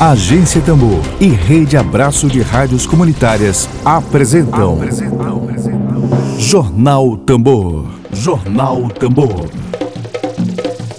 Agência 0.00 0.60
Tambor 0.60 1.02
e 1.20 1.26
Rede 1.26 1.76
Abraço 1.76 2.28
de 2.28 2.40
Rádios 2.40 2.86
Comunitárias 2.86 3.68
apresentam, 3.84 4.74
apresentam. 4.74 6.38
Jornal 6.38 7.16
Tambor. 7.16 7.84
Jornal 8.12 8.88
Tambor. 8.90 9.50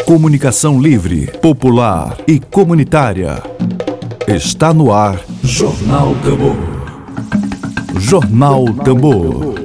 Comunicação 0.05 0.81
livre, 0.81 1.27
popular 1.39 2.17
e 2.27 2.41
comunitária. 2.41 3.41
Está 4.28 4.74
no 4.74 4.92
ar 4.92 5.18
Jornal 5.46 6.13
Tambor. 6.16 6.58
Jornal 8.02 8.66
Tambor. 8.84 9.56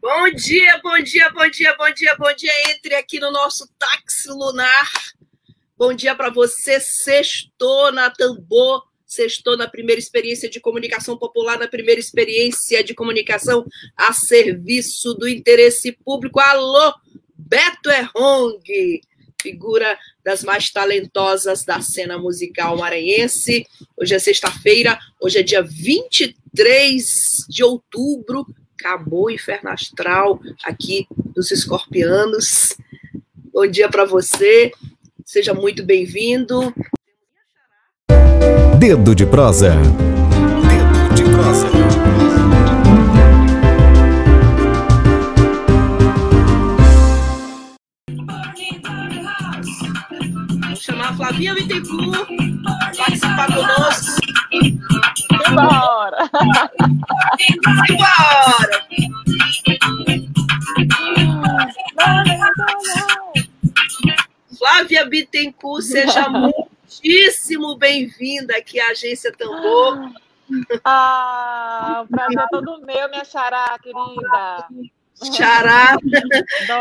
Bom 0.00 0.30
dia, 0.34 0.80
bom 0.82 0.98
dia, 1.02 1.30
bom 1.30 1.50
dia, 1.50 1.76
bom 1.76 1.92
dia, 1.94 2.16
bom 2.18 2.34
dia. 2.34 2.52
Entre 2.74 2.94
aqui 2.94 3.20
no 3.20 3.30
nosso 3.30 3.68
táxi 3.78 4.30
lunar 4.30 4.88
Bom 5.78 5.92
dia 5.92 6.14
para 6.14 6.30
você, 6.30 6.80
sextou 6.80 7.92
na 7.92 8.08
Tambor, 8.08 8.82
sextou 9.04 9.58
na 9.58 9.68
primeira 9.68 10.00
experiência 10.00 10.48
de 10.48 10.58
comunicação 10.58 11.18
popular, 11.18 11.58
na 11.58 11.68
primeira 11.68 12.00
experiência 12.00 12.82
de 12.82 12.94
comunicação 12.94 13.62
a 13.94 14.10
serviço 14.14 15.12
do 15.12 15.28
interesse 15.28 15.92
público. 15.92 16.40
Alô, 16.40 16.94
Beto 17.36 17.90
Errong, 17.90 18.58
figura 19.38 19.98
das 20.24 20.42
mais 20.42 20.70
talentosas 20.70 21.62
da 21.62 21.82
cena 21.82 22.16
musical 22.16 22.78
maranhense. 22.78 23.66
Hoje 23.98 24.14
é 24.14 24.18
sexta-feira, 24.18 24.98
hoje 25.20 25.40
é 25.40 25.42
dia 25.42 25.62
23 25.62 27.44
de 27.50 27.62
outubro, 27.62 28.46
acabou 28.80 29.26
o 29.26 29.30
inferno 29.30 29.68
astral 29.68 30.40
aqui 30.64 31.06
dos 31.34 31.50
escorpianos. 31.50 32.74
Bom 33.52 33.66
dia 33.66 33.90
para 33.90 34.06
você. 34.06 34.72
Seja 35.36 35.52
muito 35.52 35.84
bem-vindo. 35.84 36.72
Dedo 38.78 39.14
de 39.14 39.26
prosa. 39.26 39.74
Dedo 40.66 41.14
de 41.14 41.24
prosa. 41.24 41.68
Vou 50.68 50.76
chamar 50.76 51.10
a 51.10 51.16
Flavinha 51.16 51.52
Bittencourt 51.52 52.30
participar 52.96 53.46
conosco. 53.54 54.16
Embora! 55.50 56.30
Embora! 57.86 58.85
Flávia 64.66 65.04
Bittencourt, 65.04 65.84
seja 65.84 66.26
muitíssimo 66.28 67.76
bem-vinda 67.76 68.56
aqui 68.56 68.80
à 68.80 68.88
Agência 68.88 69.32
Tambor. 69.32 70.10
Ah, 70.82 72.04
o 72.04 72.08
prazer 72.08 72.38
é 72.40 72.46
todo 72.50 72.84
meu, 72.84 73.08
minha 73.08 73.24
xará, 73.24 73.78
querida. 73.80 74.66
Xará, 75.32 75.96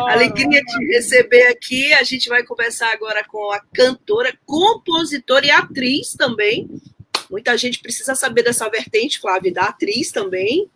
alegria 0.09 0.63
de 0.63 0.85
receber 0.87 1.47
aqui. 1.49 1.93
A 1.93 2.01
gente 2.01 2.27
vai 2.27 2.43
conversar 2.43 2.91
agora 2.91 3.23
com 3.23 3.51
a 3.51 3.61
cantora, 3.71 4.35
compositora 4.47 5.45
e 5.45 5.51
atriz 5.51 6.15
também. 6.17 6.67
Muita 7.29 7.55
gente 7.55 7.79
precisa 7.79 8.15
saber 8.15 8.41
dessa 8.41 8.67
vertente, 8.67 9.19
Flávia, 9.19 9.53
da 9.53 9.65
atriz 9.65 10.11
também. 10.11 10.67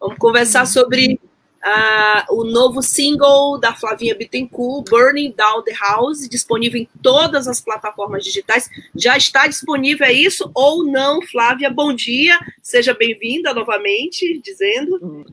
Vamos 0.00 0.18
conversar 0.18 0.66
sobre 0.66 1.20
Uh, 1.58 2.34
o 2.36 2.44
novo 2.44 2.80
single 2.80 3.58
da 3.58 3.74
Flavinha 3.74 4.14
Bittencourt, 4.14 4.88
Burning 4.88 5.32
Down 5.32 5.62
the 5.64 5.74
House, 5.74 6.28
disponível 6.28 6.80
em 6.80 6.88
todas 7.02 7.48
as 7.48 7.60
plataformas 7.60 8.22
digitais. 8.22 8.70
Já 8.94 9.16
está 9.16 9.46
disponível, 9.48 10.06
é 10.06 10.12
isso 10.12 10.50
ou 10.54 10.84
não, 10.84 11.20
Flávia? 11.20 11.68
Bom 11.68 11.92
dia, 11.92 12.38
seja 12.62 12.94
bem-vinda 12.94 13.52
novamente, 13.52 14.40
dizendo. 14.40 15.24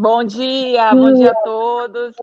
Bom 0.00 0.24
dia, 0.24 0.94
bom 0.94 1.12
dia 1.12 1.30
a 1.30 1.42
todos. 1.42 2.16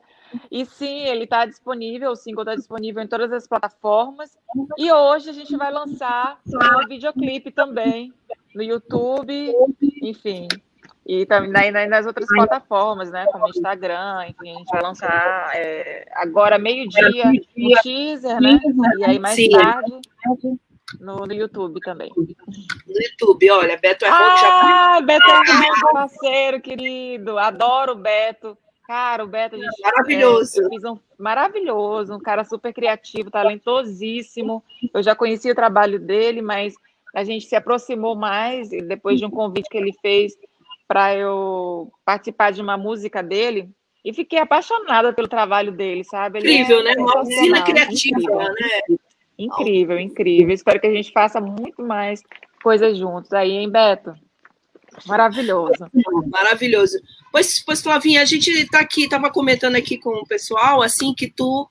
E 0.49 0.65
sim, 0.65 1.05
ele 1.05 1.25
está 1.25 1.45
disponível, 1.45 2.11
o 2.11 2.15
single 2.15 2.43
está 2.43 2.55
disponível 2.55 3.03
em 3.03 3.07
todas 3.07 3.31
as 3.31 3.47
plataformas. 3.47 4.35
E 4.77 4.91
hoje 4.91 5.29
a 5.29 5.33
gente 5.33 5.55
vai 5.55 5.71
lançar 5.71 6.39
um 6.47 6.87
videoclipe 6.87 7.51
também 7.51 8.11
no 8.55 8.63
YouTube, 8.63 9.53
enfim, 10.01 10.47
e 11.05 11.25
também 11.25 11.71
nas 11.71 12.05
outras 12.05 12.27
plataformas, 12.27 13.11
né? 13.11 13.25
Como 13.31 13.49
Instagram, 13.49 14.27
enfim, 14.27 14.51
a 14.51 14.57
gente 14.57 14.69
vai 14.71 14.81
lançar 14.81 15.51
é, 15.53 16.07
agora 16.15 16.57
meio-dia 16.57 17.25
um 17.27 17.81
teaser, 17.81 18.39
né? 18.39 18.59
E 18.99 19.03
aí 19.03 19.19
mais 19.19 19.35
tarde 19.49 19.99
no, 20.99 21.25
no, 21.25 21.33
YouTube 21.33 21.79
também. 21.81 22.09
No 22.15 23.01
YouTube, 23.01 23.51
olha, 23.51 23.77
Beto 23.77 24.05
é 24.05 24.09
ah, 24.09 24.35
já. 24.37 25.01
Beto 25.01 25.29
é 25.29 25.59
meu 25.59 25.91
parceiro, 25.91 26.61
querido. 26.61 27.37
Adoro 27.37 27.93
o 27.93 27.95
Beto. 27.95 28.57
Cara, 28.87 29.23
o 29.23 29.27
Beto, 29.27 29.55
a 29.55 29.59
gente. 29.59 29.81
Maravilhoso. 29.81 30.61
É, 30.61 30.91
um, 30.91 30.99
maravilhoso, 31.17 32.13
um 32.13 32.19
cara 32.19 32.43
super 32.43 32.73
criativo, 32.73 33.31
talentosíssimo. 33.31 34.63
Eu 34.93 35.01
já 35.01 35.15
conheci 35.15 35.49
o 35.49 35.55
trabalho 35.55 35.99
dele, 35.99 36.41
mas 36.41 36.75
a 37.13 37.23
gente 37.23 37.45
se 37.45 37.55
aproximou 37.55 38.15
mais 38.15 38.69
depois 38.69 39.19
de 39.19 39.25
um 39.25 39.29
convite 39.29 39.69
que 39.69 39.77
ele 39.77 39.93
fez 40.01 40.33
para 40.87 41.15
eu 41.15 41.91
participar 42.05 42.51
de 42.51 42.61
uma 42.61 42.77
música 42.77 43.23
dele 43.23 43.69
e 44.03 44.13
fiquei 44.13 44.39
apaixonada 44.39 45.13
pelo 45.13 45.27
trabalho 45.27 45.71
dele, 45.71 46.03
sabe? 46.03 46.39
Ele 46.39 46.53
incrível, 46.53 46.79
é 46.79 46.83
né? 46.83 46.93
Uma 46.97 47.21
usina 47.21 47.61
criativa, 47.61 48.19
incrível. 48.19 48.37
né? 48.37 48.97
Incrível, 49.37 49.99
incrível. 49.99 50.53
Espero 50.53 50.79
que 50.79 50.87
a 50.87 50.93
gente 50.93 51.11
faça 51.11 51.39
muito 51.39 51.81
mais 51.81 52.21
coisas 52.61 52.97
juntos 52.97 53.31
aí, 53.33 53.51
hein, 53.51 53.69
Beto? 53.69 54.13
Maravilhoso. 55.07 55.87
Maravilhoso. 56.27 56.99
Pois, 57.31 57.63
pois 57.63 57.81
Flavinha, 57.81 58.21
a 58.21 58.25
gente 58.25 58.49
está 58.51 58.79
aqui, 58.79 59.05
estava 59.05 59.31
comentando 59.31 59.75
aqui 59.75 59.97
com 59.97 60.11
o 60.11 60.27
pessoal, 60.27 60.81
assim, 60.83 61.13
que 61.13 61.27
tu, 61.27 61.67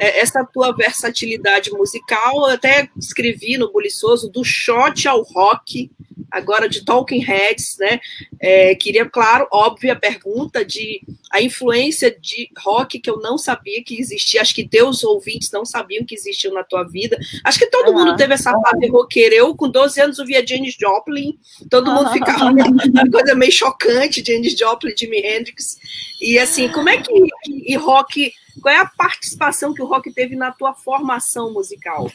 é, 0.00 0.20
essa 0.20 0.44
tua 0.44 0.74
versatilidade 0.74 1.70
musical, 1.72 2.48
eu 2.48 2.54
até 2.54 2.88
escrevi 2.96 3.58
no 3.58 3.70
Buliçoso, 3.70 4.30
do 4.30 4.42
shot 4.42 5.06
ao 5.06 5.22
rock, 5.22 5.90
agora 6.30 6.68
de 6.68 6.84
Talking 6.84 7.20
Heads, 7.20 7.76
né? 7.78 8.00
É, 8.40 8.74
queria, 8.74 9.08
claro, 9.08 9.46
óbvia 9.50 9.96
pergunta 9.96 10.64
de 10.64 11.00
a 11.30 11.40
influência 11.40 12.14
de 12.20 12.50
rock 12.58 12.98
que 12.98 13.08
eu 13.08 13.18
não 13.18 13.38
sabia 13.38 13.82
que 13.82 13.98
existia. 13.98 14.40
Acho 14.40 14.54
que 14.54 14.68
teus 14.68 15.02
ouvintes 15.02 15.50
não 15.50 15.64
sabiam 15.64 16.04
que 16.04 16.14
existiu 16.14 16.52
na 16.52 16.62
tua 16.62 16.84
vida. 16.84 17.18
Acho 17.44 17.58
que 17.58 17.66
todo 17.66 17.88
uhum. 17.88 17.98
mundo 17.98 18.16
teve 18.16 18.34
essa 18.34 18.52
fase 18.52 18.86
roqueira. 18.88 19.34
Eu, 19.34 19.54
com 19.54 19.68
12 19.68 20.00
anos, 20.00 20.18
ouvia 20.18 20.46
Janis 20.46 20.76
Joplin, 20.78 21.38
todo 21.70 21.90
mundo 21.90 22.08
uhum. 22.08 22.12
ficava 22.12 22.44
uma 22.52 23.10
coisa 23.10 23.34
meio 23.34 23.52
chocante, 23.52 24.24
Janis 24.24 24.58
Joplin, 24.58 24.94
Jimi 24.96 25.18
Hendrix. 25.18 25.78
E 26.20 26.38
assim, 26.38 26.68
como 26.68 26.88
é 26.88 26.98
que 26.98 27.12
e 27.46 27.76
rock, 27.76 28.32
qual 28.60 28.74
é 28.74 28.78
a 28.78 28.86
participação 28.86 29.72
que 29.72 29.82
o 29.82 29.86
rock 29.86 30.12
teve 30.12 30.36
na 30.36 30.52
tua 30.52 30.74
formação 30.74 31.52
musical? 31.52 32.10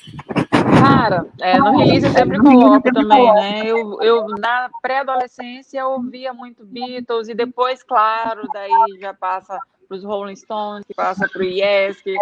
Cara, 1.10 1.28
é, 1.40 1.58
no 1.58 1.78
release 1.78 2.06
eu 2.06 2.12
sempre 2.12 2.38
coloco 2.38 2.92
também, 2.92 3.34
né? 3.34 3.66
Eu, 3.66 4.02
eu 4.02 4.28
na 4.28 4.70
pré-adolescência 4.82 5.80
eu 5.80 5.92
ouvia 5.92 6.34
muito 6.34 6.66
Beatles 6.66 7.30
e 7.30 7.34
depois, 7.34 7.82
claro, 7.82 8.48
daí 8.54 8.72
já 9.00 9.14
passa 9.14 9.58
para 9.88 9.98
os 9.98 10.04
Rolling 10.04 10.36
Stones, 10.36 10.86
que 10.86 10.94
passa 10.94 11.28
para 11.30 11.42
o 11.42 11.46
Yes. 11.46 12.02
Que 12.02 12.16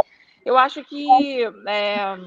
eu 0.46 0.56
acho 0.56 0.84
que 0.84 1.08
é, 1.66 2.18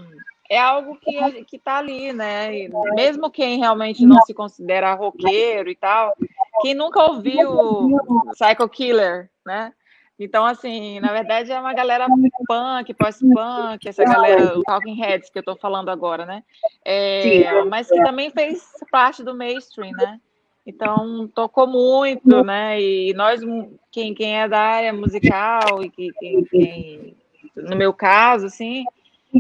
é 0.51 0.59
algo 0.59 0.97
que 0.97 1.45
que 1.45 1.57
está 1.57 1.79
ali, 1.79 2.13
né? 2.13 2.53
E 2.57 2.71
mesmo 2.95 3.31
quem 3.31 3.59
realmente 3.59 4.05
não 4.05 4.21
se 4.23 4.35
considera 4.35 4.95
roqueiro 4.95 5.71
e 5.71 5.77
tal, 5.77 6.13
quem 6.61 6.75
nunca 6.75 7.05
ouviu 7.05 7.89
Psycho 8.33 8.69
Killer, 8.69 9.31
né? 9.47 9.73
Então, 10.19 10.45
assim, 10.45 10.99
na 10.99 11.12
verdade 11.12 11.53
é 11.53 11.61
uma 11.61 11.73
galera 11.73 12.06
punk, 12.49 12.93
pós-punk, 12.95 13.89
essa 13.89 14.05
galera, 14.05 14.59
o 14.59 14.62
Talking 14.62 14.95
Heads 14.95 15.31
que 15.31 15.39
eu 15.39 15.45
tô 15.45 15.54
falando 15.54 15.91
agora, 15.91 16.27
né? 16.27 16.42
É, 16.84 17.65
mas 17.65 17.89
que 17.89 18.03
também 18.03 18.31
fez 18.31 18.69
parte 18.91 19.22
do 19.22 19.34
mainstream, 19.34 19.92
né? 19.92 20.21
Então, 20.66 21.27
tocou 21.28 21.66
muito, 21.66 22.45
né? 22.45 22.81
E 22.81 23.15
nós, 23.15 23.41
quem, 23.91 24.13
quem 24.13 24.39
é 24.39 24.48
da 24.48 24.60
área 24.60 24.92
musical, 24.92 25.83
e 25.83 25.89
que, 25.89 26.13
quem, 26.19 26.45
quem, 26.45 27.16
no 27.57 27.75
meu 27.75 27.92
caso, 27.95 28.47
assim, 28.47 28.84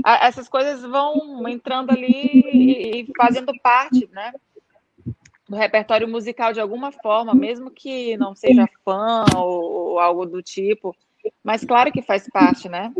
essas 0.04 0.48
coisas 0.48 0.82
vão 0.82 1.46
entrando 1.48 1.90
ali 1.90 3.02
e 3.04 3.12
fazendo 3.16 3.52
parte, 3.62 4.08
né? 4.12 4.32
Do 5.48 5.56
repertório 5.56 6.06
musical 6.06 6.52
de 6.52 6.60
alguma 6.60 6.92
forma, 6.92 7.34
mesmo 7.34 7.70
que 7.70 8.16
não 8.16 8.34
seja 8.34 8.68
fã 8.84 9.24
ou, 9.36 9.62
ou 9.62 9.98
algo 9.98 10.26
do 10.26 10.42
tipo, 10.42 10.94
mas 11.42 11.64
claro 11.64 11.90
que 11.90 12.02
faz 12.02 12.28
parte, 12.28 12.68
né? 12.68 12.92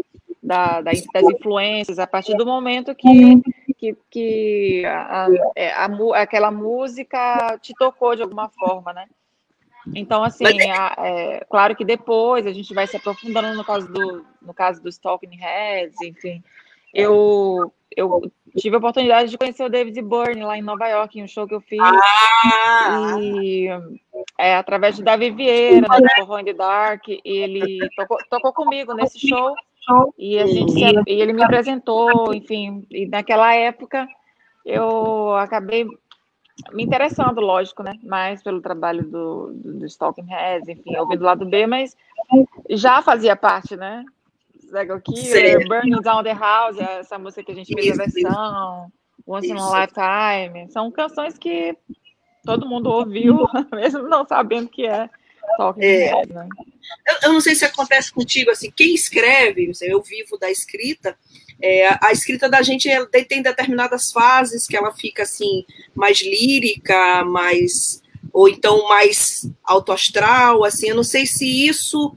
Da, 0.42 0.80
da, 0.80 0.92
das 1.12 1.24
influências, 1.24 1.98
a 1.98 2.06
partir 2.06 2.34
do 2.36 2.46
momento 2.46 2.94
que, 2.94 3.42
que, 3.76 3.96
que 4.10 4.84
a, 4.86 5.26
a, 5.26 5.28
é, 5.54 5.72
a, 5.72 5.88
aquela 6.14 6.50
música 6.50 7.58
te 7.60 7.74
tocou 7.74 8.16
de 8.16 8.22
alguma 8.22 8.48
forma, 8.48 8.92
né? 8.92 9.06
Então, 9.94 10.22
assim, 10.22 10.44
é, 10.98 11.44
claro 11.48 11.76
que 11.76 11.84
depois 11.84 12.46
a 12.46 12.52
gente 12.52 12.72
vai 12.74 12.86
se 12.86 12.96
aprofundando 12.96 13.56
no 13.56 13.64
caso, 13.64 13.90
do, 13.92 14.24
no 14.40 14.54
caso 14.54 14.82
dos 14.82 14.98
Talking 14.98 15.36
Heads, 15.36 16.00
enfim. 16.02 16.42
Eu, 16.92 17.72
eu 17.96 18.30
tive 18.56 18.76
a 18.76 18.78
oportunidade 18.78 19.30
de 19.30 19.38
conhecer 19.38 19.64
o 19.64 19.68
David 19.68 20.00
Byrne 20.02 20.44
lá 20.44 20.56
em 20.56 20.62
Nova 20.62 20.86
York, 20.88 21.18
em 21.18 21.24
um 21.24 21.28
show 21.28 21.46
que 21.46 21.54
eu 21.54 21.60
fiz. 21.60 21.80
Ah! 21.80 23.16
E 23.20 23.68
é, 24.38 24.56
através 24.56 24.96
de 24.96 25.02
Davi 25.02 25.30
Vieira, 25.30 25.86
né, 25.88 26.24
do 26.24 26.38
in 26.38 26.44
the 26.44 26.52
Dark, 26.54 27.02
ele 27.24 27.78
tocou, 27.96 28.18
tocou 28.30 28.52
comigo 28.52 28.94
nesse 28.94 29.18
show. 29.26 29.54
E, 30.18 30.38
a 30.38 30.46
gente 30.46 30.72
se, 30.72 30.80
e 30.80 31.20
ele 31.20 31.32
me 31.32 31.42
apresentou, 31.42 32.34
enfim, 32.34 32.86
e 32.90 33.06
naquela 33.06 33.54
época 33.54 34.06
eu 34.64 35.34
acabei 35.36 35.86
me 36.72 36.82
interessando, 36.82 37.40
lógico, 37.40 37.82
né? 37.82 37.94
Mais 38.02 38.42
pelo 38.42 38.60
trabalho 38.60 39.02
do, 39.04 39.52
do, 39.54 39.78
do 39.78 39.86
Stalking 39.86 40.26
Heads, 40.26 40.68
enfim, 40.68 40.96
ouvindo 40.96 41.20
do 41.20 41.24
lado 41.24 41.46
B, 41.46 41.66
mas 41.66 41.96
já 42.68 43.00
fazia 43.00 43.34
parte, 43.34 43.76
né? 43.76 44.04
Zego 44.70 45.00
Killer, 45.00 45.66
Burning 45.66 46.00
Down 46.02 46.22
the 46.22 46.34
House, 46.34 46.78
essa 46.78 47.18
música 47.18 47.42
que 47.44 47.52
a 47.52 47.54
gente 47.54 47.72
fez 47.74 47.98
a 47.98 48.04
versão, 48.04 48.92
Once 49.26 49.46
in 49.46 49.56
a 49.58 49.80
Lifetime. 49.80 50.70
São 50.70 50.90
canções 50.90 51.36
que 51.38 51.76
todo 52.44 52.68
mundo 52.68 52.90
ouviu, 52.90 53.46
mesmo 53.72 54.02
não 54.08 54.26
sabendo 54.26 54.68
que 54.68 54.86
é 54.86 55.08
Talking 55.56 55.84
é. 55.84 56.26
Né? 56.26 56.48
Eu, 57.06 57.16
eu, 57.24 57.32
não 57.32 57.40
sei 57.40 57.54
se 57.54 57.64
acontece 57.64 58.12
contigo, 58.12 58.50
assim, 58.50 58.70
quem 58.70 58.94
escreve, 58.94 59.70
eu 59.82 60.02
vivo 60.02 60.38
da 60.38 60.50
escrita, 60.50 61.16
é, 61.60 61.88
a 62.02 62.12
escrita 62.12 62.48
da 62.48 62.62
gente 62.62 62.88
tem 63.28 63.42
determinadas 63.42 64.12
fases 64.12 64.66
que 64.66 64.76
ela 64.76 64.92
fica 64.92 65.24
assim 65.24 65.64
mais 65.94 66.20
lírica, 66.20 67.24
mais 67.24 68.02
ou 68.32 68.48
então 68.48 68.88
mais 68.88 69.50
autoastral, 69.64 70.64
assim. 70.64 70.88
Eu 70.88 70.96
não 70.96 71.02
sei 71.02 71.26
se 71.26 71.66
isso, 71.66 72.14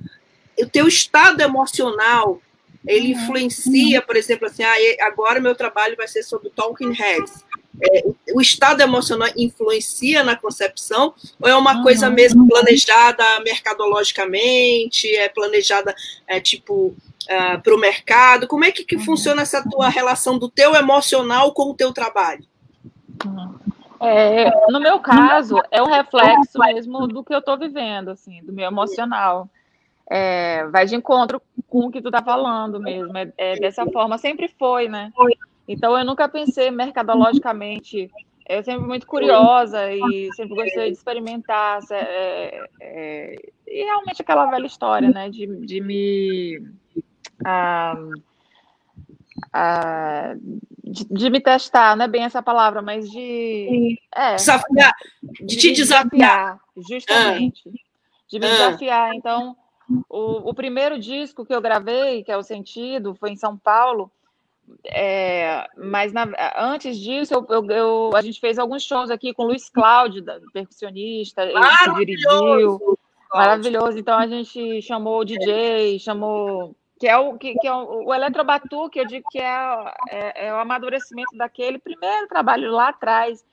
o 0.59 0.65
teu 0.67 0.87
estado 0.87 1.41
emocional, 1.41 2.41
ele 2.85 3.13
uhum. 3.13 3.21
influencia, 3.21 4.01
por 4.01 4.15
exemplo, 4.15 4.47
assim, 4.47 4.63
ah, 4.63 4.75
agora 5.01 5.39
meu 5.39 5.55
trabalho 5.55 5.95
vai 5.95 6.07
ser 6.07 6.23
sobre 6.23 6.49
Talking 6.49 6.93
Heads. 6.93 7.45
É, 7.81 8.03
o 8.33 8.41
estado 8.41 8.81
emocional 8.81 9.29
influencia 9.35 10.23
na 10.23 10.35
concepção 10.35 11.13
ou 11.39 11.49
é 11.49 11.55
uma 11.55 11.81
coisa 11.81 12.09
uhum. 12.09 12.13
mesmo 12.13 12.47
planejada 12.47 13.23
mercadologicamente, 13.45 15.07
é 15.15 15.29
planejada 15.29 15.95
é, 16.27 16.39
tipo 16.39 16.87
uh, 16.87 16.95
ah, 17.29 17.61
para 17.63 17.73
o 17.73 17.79
mercado? 17.79 18.47
Como 18.47 18.65
é 18.65 18.71
que, 18.71 18.83
que 18.83 18.99
funciona 18.99 19.41
essa 19.41 19.63
tua 19.67 19.87
relação 19.89 20.37
do 20.37 20.49
teu 20.49 20.75
emocional 20.75 21.53
com 21.53 21.71
o 21.71 21.73
teu 21.73 21.93
trabalho? 21.93 22.45
É, 23.99 24.49
no 24.69 24.79
meu 24.79 24.99
caso, 24.99 25.61
é 25.69 25.81
um 25.81 25.89
reflexo 25.91 26.57
mesmo 26.59 27.07
do 27.07 27.23
que 27.23 27.33
eu 27.33 27.39
estou 27.39 27.57
vivendo, 27.57 28.09
assim, 28.09 28.43
do 28.43 28.51
meu 28.51 28.65
emocional. 28.65 29.47
É, 30.09 30.65
vai 30.67 30.85
de 30.85 30.95
encontro 30.95 31.41
com 31.67 31.87
o 31.87 31.91
que 31.91 32.01
tu 32.01 32.09
está 32.09 32.21
falando 32.21 32.79
mesmo. 32.79 33.17
É, 33.17 33.31
é, 33.37 33.55
dessa 33.55 33.85
forma, 33.85 34.17
sempre 34.17 34.47
foi, 34.59 34.87
né? 34.87 35.11
Então 35.67 35.97
eu 35.97 36.05
nunca 36.05 36.27
pensei 36.27 36.69
mercadologicamente. 36.71 38.09
Eu 38.47 38.63
sempre 38.63 38.85
muito 38.85 39.07
curiosa 39.07 39.91
e 39.93 40.29
sempre 40.33 40.55
gostei 40.55 40.91
de 40.91 40.97
experimentar. 40.97 41.79
É, 41.91 42.65
é, 42.81 43.35
e 43.67 43.83
realmente 43.83 44.21
aquela 44.21 44.47
velha 44.47 44.65
história, 44.65 45.09
né? 45.09 45.29
De, 45.29 45.47
de 45.65 45.79
me 45.79 46.61
a, 47.45 47.95
a, 49.53 50.33
de, 50.83 51.05
de, 51.05 51.29
me 51.29 51.39
testar, 51.39 51.95
não 51.95 52.05
é 52.05 52.07
bem 52.07 52.23
essa 52.23 52.41
palavra, 52.41 52.81
mas 52.81 53.09
de. 53.09 53.97
É, 54.13 54.35
desafiar, 54.35 54.93
de, 55.23 55.45
de 55.45 55.57
te 55.57 55.71
desafiar. 55.71 56.59
Justamente. 56.75 57.61
Ah. 57.67 57.71
De 58.29 58.39
me 58.39 58.45
ah. 58.45 58.49
desafiar. 58.49 59.15
Então, 59.15 59.55
o, 60.09 60.49
o 60.49 60.53
primeiro 60.53 60.99
disco 60.99 61.45
que 61.45 61.53
eu 61.53 61.61
gravei, 61.61 62.23
que 62.23 62.31
é 62.31 62.37
o 62.37 62.43
Sentido, 62.43 63.15
foi 63.15 63.31
em 63.31 63.35
São 63.35 63.57
Paulo. 63.57 64.11
É, 64.85 65.67
mas 65.77 66.13
na, 66.13 66.27
antes 66.57 66.97
disso, 66.97 67.33
eu, 67.33 67.45
eu, 67.49 67.71
eu, 67.71 68.11
a 68.15 68.21
gente 68.21 68.39
fez 68.39 68.57
alguns 68.57 68.83
shows 68.83 69.09
aqui 69.09 69.33
com 69.33 69.43
o 69.43 69.47
Luiz 69.47 69.69
Cláudio, 69.69 70.23
percussionista, 70.53 71.43
ele 71.43 71.59
dirigiu. 71.97 72.97
Maravilhoso. 73.33 73.97
Então 73.97 74.17
a 74.17 74.27
gente 74.27 74.81
chamou 74.81 75.19
o 75.19 75.25
DJ, 75.25 75.99
chamou 75.99 76.75
que 77.01 77.07
é 77.07 77.17
o 77.17 77.35
que, 77.35 77.55
que 77.55 77.67
é 77.67 77.73
o, 77.73 78.05
o 78.05 78.13
eletrobatuque, 78.13 78.99
eu 78.99 79.07
digo 79.07 79.25
que 79.31 79.39
é, 79.39 79.93
é, 80.09 80.45
é, 80.45 80.53
o 80.53 80.57
amadurecimento 80.57 81.35
daquele 81.35 81.79
primeiro 81.79 82.27
trabalho 82.27 82.71
lá 82.71 82.89
atrás, 82.89 83.43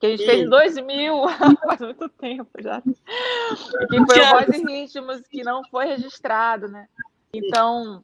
que 0.00 0.06
a 0.06 0.10
gente 0.10 0.24
fez 0.24 0.40
em 0.40 0.48
2000, 0.48 1.14
faz 1.66 1.80
muito 1.80 2.08
tempo 2.08 2.50
já, 2.58 2.80
que 2.80 4.06
foi 4.06 4.20
o 4.20 4.30
Voz 4.30 4.48
e 4.48 4.64
Ritmos, 4.64 5.20
que 5.28 5.44
não 5.44 5.62
foi 5.64 5.84
registrado, 5.86 6.68
né? 6.68 6.88
Então, 7.34 8.02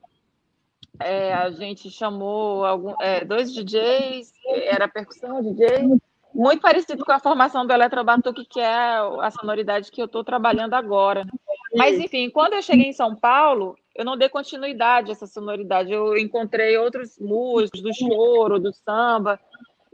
é, 1.00 1.32
a 1.32 1.50
gente 1.50 1.90
chamou 1.90 2.66
algum, 2.66 2.94
é, 3.00 3.24
dois 3.24 3.52
DJs, 3.52 4.30
era 4.46 4.86
percussão, 4.86 5.42
DJ, 5.42 5.98
muito 6.34 6.60
parecido 6.60 7.02
com 7.02 7.12
a 7.12 7.18
formação 7.18 7.66
do 7.66 7.72
eletrobatuque, 7.72 8.44
que 8.44 8.60
é 8.60 8.98
a 9.22 9.30
sonoridade 9.30 9.90
que 9.90 10.02
eu 10.02 10.04
estou 10.06 10.22
trabalhando 10.22 10.74
agora. 10.74 11.26
Mas, 11.74 11.98
enfim, 11.98 12.28
quando 12.28 12.52
eu 12.52 12.62
cheguei 12.62 12.88
em 12.88 12.92
São 12.92 13.16
Paulo, 13.16 13.74
eu 13.94 14.04
não 14.04 14.18
dei 14.18 14.28
continuidade 14.28 15.10
a 15.10 15.12
essa 15.12 15.26
sonoridade. 15.26 15.90
Eu 15.90 16.16
encontrei 16.18 16.76
outros 16.76 17.18
músicos 17.18 17.80
do 17.80 17.94
choro, 17.94 18.60
do 18.60 18.72
samba. 18.72 19.40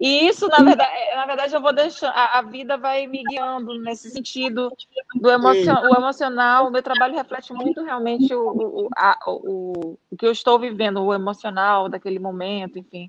E 0.03 0.27
isso, 0.27 0.49
na 0.49 0.57
verdade, 0.57 0.91
é, 0.93 1.15
na 1.15 1.27
verdade 1.27 1.55
eu 1.55 1.63
vou 1.63 1.73
deixar, 1.73 2.09
a, 2.09 2.41
a 2.41 2.43
vida 2.43 2.77
vai 2.77 3.07
me 3.07 3.23
guiando 3.23 3.79
nesse 3.79 4.11
sentido 4.11 4.69
do 5.15 5.31
emocion, 5.31 5.77
o 5.77 5.97
emocional. 5.97 6.67
O 6.67 6.73
meu 6.73 6.83
trabalho 6.83 7.15
reflete 7.15 7.53
muito 7.53 7.85
realmente 7.85 8.35
o, 8.35 8.49
o, 8.49 8.89
a, 8.97 9.17
o, 9.29 9.97
o 10.11 10.17
que 10.17 10.27
eu 10.27 10.33
estou 10.33 10.59
vivendo, 10.59 11.01
o 11.01 11.15
emocional 11.15 11.89
daquele 11.89 12.19
momento, 12.19 12.81
enfim. 12.81 13.09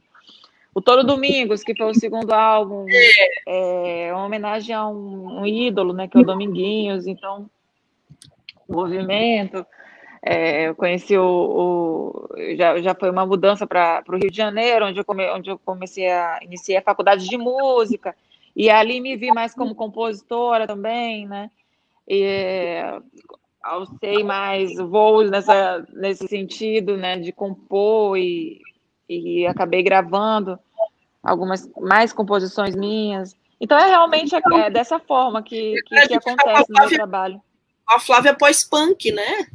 O 0.72 0.80
Toro 0.84 1.04
Domingos, 1.04 1.64
que 1.64 1.76
foi 1.76 1.90
o 1.90 1.96
segundo 1.96 2.32
álbum, 2.32 2.86
é, 2.88 4.10
é 4.10 4.14
uma 4.14 4.26
homenagem 4.26 4.76
a 4.76 4.88
um, 4.88 5.40
um 5.40 5.46
ídolo, 5.48 5.94
né, 5.94 6.08
que 6.08 6.16
é 6.16 6.22
o 6.22 6.24
Dominguinhos. 6.24 7.08
Então, 7.08 7.50
o 8.68 8.76
movimento. 8.76 9.66
É, 10.26 10.70
eu 10.70 10.76
conheci 10.76 11.18
o, 11.18 11.26
o, 11.26 12.30
já, 12.56 12.82
já 12.82 12.96
foi 12.96 13.10
uma 13.10 13.26
mudança 13.26 13.68
para 13.68 14.02
o 14.08 14.16
Rio 14.16 14.32
de 14.32 14.38
Janeiro, 14.38 14.86
onde 14.86 14.98
eu, 14.98 15.04
come, 15.04 15.30
onde 15.30 15.50
eu 15.50 15.60
comecei 15.60 16.10
a 16.10 16.40
iniciar 16.42 16.80
a 16.80 16.84
faculdade 16.84 17.28
de 17.28 17.38
música, 17.38 18.16
e 18.56 18.70
ali 18.70 19.02
me 19.02 19.18
vi 19.18 19.34
mais 19.34 19.54
como 19.54 19.76
compositora 19.76 20.66
também, 20.66 21.28
né? 21.28 21.52
E 22.08 22.80
alcei 23.62 24.24
mais 24.24 24.74
voos 24.78 25.30
nessa, 25.30 25.86
nesse 25.92 26.26
sentido, 26.28 26.96
né, 26.96 27.18
de 27.18 27.32
compor 27.32 28.18
e, 28.18 28.62
e 29.10 29.46
acabei 29.46 29.84
gravando 29.84 30.58
algumas 31.22 31.70
mais 31.78 32.14
composições 32.14 32.76
minhas. 32.76 33.36
Então 33.60 33.78
é 33.78 33.88
realmente 33.88 34.36
é 34.36 34.70
dessa 34.70 35.00
forma 35.00 35.42
que, 35.44 35.74
que, 35.86 36.08
que 36.08 36.14
acontece 36.14 36.66
no 36.70 36.80
meu 36.80 36.90
trabalho. 36.90 37.42
A 37.88 38.00
Flávia 38.00 38.34
pós-punk, 38.34 39.12
né? 39.12 39.48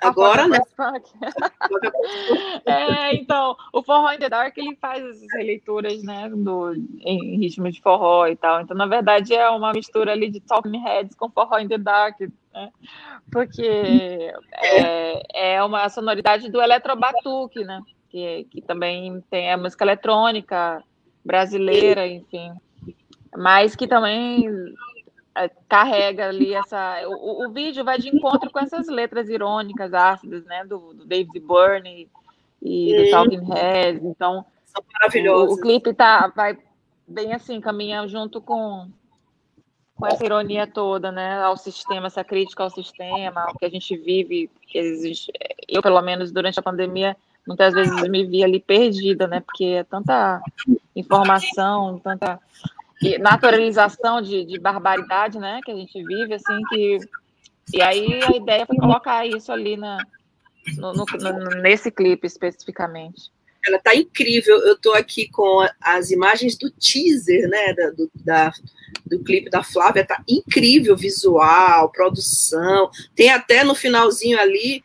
Agora, 0.00 0.46
né? 0.46 0.58
é, 2.64 3.14
então, 3.16 3.56
o 3.72 3.82
Forró 3.82 4.12
in 4.12 4.18
the 4.18 4.28
Dark, 4.28 4.56
ele 4.56 4.76
faz 4.76 5.04
essas 5.04 5.26
releituras, 5.32 6.02
né, 6.02 6.28
do, 6.28 6.72
em 7.00 7.38
ritmo 7.38 7.70
de 7.70 7.80
forró 7.80 8.26
e 8.26 8.36
tal. 8.36 8.60
Então, 8.60 8.76
na 8.76 8.86
verdade, 8.86 9.34
é 9.34 9.48
uma 9.50 9.72
mistura 9.72 10.12
ali 10.12 10.30
de 10.30 10.40
Talking 10.40 10.78
Heads 10.78 11.16
com 11.16 11.30
Forró 11.30 11.58
in 11.58 11.68
the 11.68 11.78
Dark, 11.78 12.20
né? 12.52 12.70
Porque 13.30 14.32
é, 14.54 15.54
é 15.54 15.64
uma 15.64 15.88
sonoridade 15.88 16.50
do 16.50 16.60
eletrobatuque, 16.60 17.64
né? 17.64 17.82
Que, 18.08 18.46
que 18.50 18.62
também 18.62 19.22
tem 19.30 19.52
a 19.52 19.56
música 19.56 19.84
eletrônica 19.84 20.82
brasileira, 21.24 22.06
enfim. 22.06 22.52
Mas 23.36 23.76
que 23.76 23.86
também 23.86 24.48
carrega 25.68 26.28
ali 26.28 26.54
essa. 26.54 27.02
O, 27.06 27.46
o, 27.46 27.50
vídeo 27.50 27.84
vai 27.84 27.98
de 27.98 28.08
encontro 28.08 28.50
com 28.50 28.58
essas 28.58 28.88
letras 28.88 29.28
irônicas, 29.28 29.92
ácidas, 29.94 30.44
né? 30.44 30.64
Do, 30.64 30.94
do 30.94 31.04
David 31.04 31.38
Byrne 31.40 32.08
e, 32.62 32.96
do 32.96 33.10
Talking 33.10 33.44
Heads. 33.52 34.04
Então, 34.04 34.44
São 34.66 34.82
maravilhosos. 34.94 35.56
O, 35.56 35.58
o, 35.58 35.60
clipe 35.60 35.92
tá, 35.94 36.32
vai 36.34 36.58
bem 37.06 37.32
assim, 37.32 37.60
caminha 37.60 38.06
junto 38.08 38.40
com, 38.40 38.88
com 39.94 40.06
essa 40.06 40.24
ironia 40.24 40.66
toda, 40.66 41.12
né? 41.12 41.40
Ao 41.42 41.56
sistema, 41.56 42.08
essa 42.08 42.24
crítica 42.24 42.62
ao 42.62 42.70
sistema, 42.70 43.42
ao 43.42 43.54
que 43.56 43.64
a 43.64 43.70
gente 43.70 43.96
vive. 43.96 44.50
Que 44.62 44.78
existe, 44.78 45.32
eu, 45.68 45.80
pelo 45.80 46.00
menos, 46.02 46.32
durante 46.32 46.58
a 46.58 46.62
pandemia, 46.62 47.16
muitas 47.46 47.74
vezes 47.74 48.08
me 48.08 48.26
vi 48.26 48.42
ali 48.42 48.60
perdida, 48.60 49.26
né? 49.26 49.40
Porque 49.40 49.64
é 49.64 49.84
tanta 49.84 50.42
informação, 50.96 51.98
tanta 52.00 52.40
naturalização 53.20 54.20
de, 54.20 54.44
de 54.44 54.58
barbaridade, 54.58 55.38
né, 55.38 55.60
que 55.64 55.70
a 55.70 55.76
gente 55.76 56.02
vive, 56.04 56.34
assim, 56.34 56.60
que... 56.70 56.98
E 57.72 57.82
aí 57.82 58.20
a 58.22 58.34
ideia 58.34 58.66
foi 58.66 58.76
colocar 58.76 59.26
isso 59.26 59.52
ali 59.52 59.76
na, 59.76 59.98
no, 60.76 60.92
no, 60.92 61.04
no, 61.04 61.62
nesse 61.62 61.90
clipe 61.90 62.26
especificamente. 62.26 63.30
Ela 63.66 63.78
tá 63.78 63.94
incrível. 63.94 64.56
Eu 64.58 64.78
tô 64.78 64.92
aqui 64.92 65.28
com 65.28 65.66
as 65.80 66.10
imagens 66.10 66.56
do 66.56 66.70
teaser, 66.70 67.48
né? 67.48 67.74
Da, 67.74 67.90
do, 67.90 68.10
da, 68.14 68.52
do 69.06 69.22
clipe 69.22 69.50
da 69.50 69.62
Flávia. 69.62 70.06
Tá 70.06 70.22
incrível 70.28 70.96
visual, 70.96 71.90
produção. 71.90 72.90
Tem 73.14 73.30
até 73.30 73.64
no 73.64 73.74
finalzinho 73.74 74.38
ali 74.40 74.82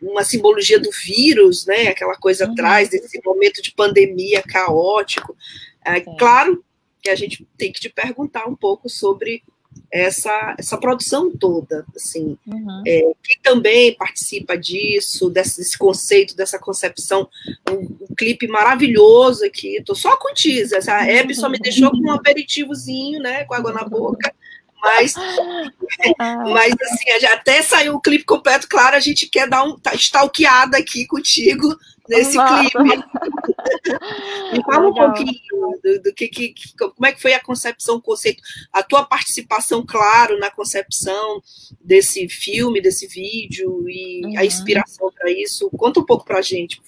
uma 0.00 0.22
simbologia 0.22 0.78
do 0.78 0.90
vírus, 1.04 1.66
né? 1.66 1.88
Aquela 1.88 2.14
coisa 2.14 2.46
uhum. 2.46 2.52
atrás 2.52 2.90
desse 2.90 3.20
momento 3.24 3.62
de 3.62 3.72
pandemia 3.72 4.42
caótico. 4.42 5.36
É, 5.84 6.00
claro 6.00 6.62
que 7.00 7.10
a 7.10 7.16
gente 7.16 7.46
tem 7.56 7.72
que 7.72 7.80
te 7.80 7.88
perguntar 7.88 8.46
um 8.46 8.54
pouco 8.54 8.88
sobre 8.88 9.42
essa, 9.90 10.54
essa 10.58 10.78
produção 10.78 11.30
toda, 11.36 11.84
assim, 11.96 12.36
uhum. 12.46 12.82
é, 12.86 13.00
quem 13.22 13.38
também 13.42 13.94
participa 13.94 14.56
disso, 14.56 15.28
desse, 15.28 15.58
desse 15.58 15.76
conceito, 15.76 16.36
dessa 16.36 16.58
concepção, 16.58 17.28
um, 17.68 17.74
um, 17.74 18.14
clipe 18.16 18.46
maravilhoso 18.46 19.44
aqui, 19.44 19.82
tô 19.84 19.94
só 19.94 20.16
com 20.16 20.32
teaser, 20.32 20.82
a 20.88 21.08
Hebe 21.08 21.34
só 21.34 21.48
me 21.48 21.58
deixou 21.58 21.90
com 21.90 22.08
um 22.08 22.12
aperitivozinho, 22.12 23.20
né, 23.20 23.44
com 23.44 23.54
água 23.54 23.72
na 23.72 23.84
boca, 23.84 24.32
mas, 24.80 25.14
mas 26.18 26.74
assim, 26.80 27.26
até 27.26 27.60
saiu 27.62 27.94
o 27.94 28.00
clipe 28.00 28.24
completo, 28.24 28.68
claro, 28.68 28.96
a 28.96 29.00
gente 29.00 29.28
quer 29.28 29.48
dar 29.48 29.64
um 29.64 29.76
tá 29.76 29.94
stalkeada 29.94 30.78
aqui 30.78 31.06
contigo 31.06 31.76
nesse 32.10 32.36
clipe. 32.36 32.78
Me 34.52 34.62
fala 34.64 34.88
um 34.88 34.94
pouquinho 34.94 35.80
do, 35.82 36.02
do 36.02 36.12
que, 36.14 36.28
que, 36.28 36.54
como 36.76 37.06
é 37.06 37.12
que 37.12 37.22
foi 37.22 37.32
a 37.34 37.42
concepção, 37.42 37.96
o 37.96 38.02
conceito, 38.02 38.42
a 38.72 38.82
tua 38.82 39.04
participação, 39.04 39.84
claro, 39.86 40.38
na 40.38 40.50
concepção 40.50 41.40
desse 41.80 42.28
filme, 42.28 42.80
desse 42.80 43.06
vídeo 43.06 43.88
e 43.88 44.22
uhum. 44.24 44.38
a 44.38 44.44
inspiração 44.44 45.10
para 45.12 45.30
isso. 45.30 45.70
Conta 45.70 46.00
um 46.00 46.04
pouco 46.04 46.24
para 46.24 46.38
a 46.38 46.42
gente. 46.42 46.82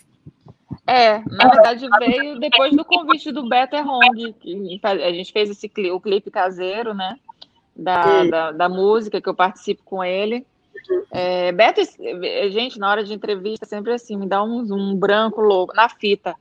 É, 0.84 1.18
na 1.30 1.48
verdade 1.48 1.86
veio 2.00 2.40
depois 2.40 2.74
do 2.74 2.84
convite 2.84 3.30
do 3.30 3.48
Beto 3.48 3.76
Ronde, 3.80 4.34
que 4.40 4.80
a 4.82 5.12
gente 5.12 5.32
fez 5.32 5.48
esse 5.48 5.70
o 5.92 6.00
clipe 6.00 6.30
caseiro, 6.30 6.92
né? 6.92 7.16
Da, 7.74 8.24
da, 8.24 8.52
da 8.52 8.68
música 8.68 9.20
que 9.20 9.28
eu 9.28 9.34
participo 9.34 9.82
com 9.84 10.02
ele. 10.02 10.44
É, 11.10 11.52
Beto, 11.52 11.80
gente, 12.50 12.78
na 12.78 12.90
hora 12.90 13.04
de 13.04 13.12
entrevista, 13.12 13.66
sempre 13.66 13.92
assim, 13.92 14.16
me 14.16 14.26
dá 14.26 14.42
um, 14.42 14.60
um 14.72 14.96
branco 14.96 15.40
louco 15.40 15.74
na 15.74 15.88
fita 15.88 16.34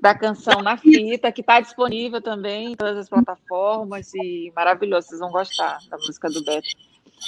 da 0.00 0.14
canção 0.14 0.62
na 0.62 0.76
fita, 0.76 1.30
que 1.30 1.40
está 1.42 1.60
disponível 1.60 2.22
também 2.22 2.72
em 2.72 2.76
todas 2.76 2.96
as 2.96 3.08
plataformas 3.08 4.12
e 4.14 4.52
maravilhoso, 4.54 5.08
vocês 5.08 5.20
vão 5.20 5.30
gostar 5.30 5.78
da 5.90 5.96
música 5.98 6.28
do 6.30 6.42
Beto. 6.42 6.68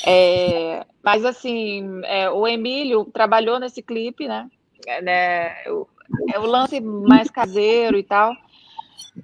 É, 0.07 0.87
mas 1.03 1.25
assim, 1.25 2.01
é, 2.05 2.31
o 2.31 2.47
Emílio 2.47 3.05
trabalhou 3.05 3.61
nesse 3.61 3.83
clipe, 3.83 4.27
né? 4.27 4.49
É, 4.87 5.03
né 5.03 5.71
o, 5.71 5.87
é 6.33 6.39
o 6.39 6.47
lance 6.47 6.81
mais 6.81 7.31
caseiro 7.31 7.99
e 7.99 8.03
tal. 8.03 8.35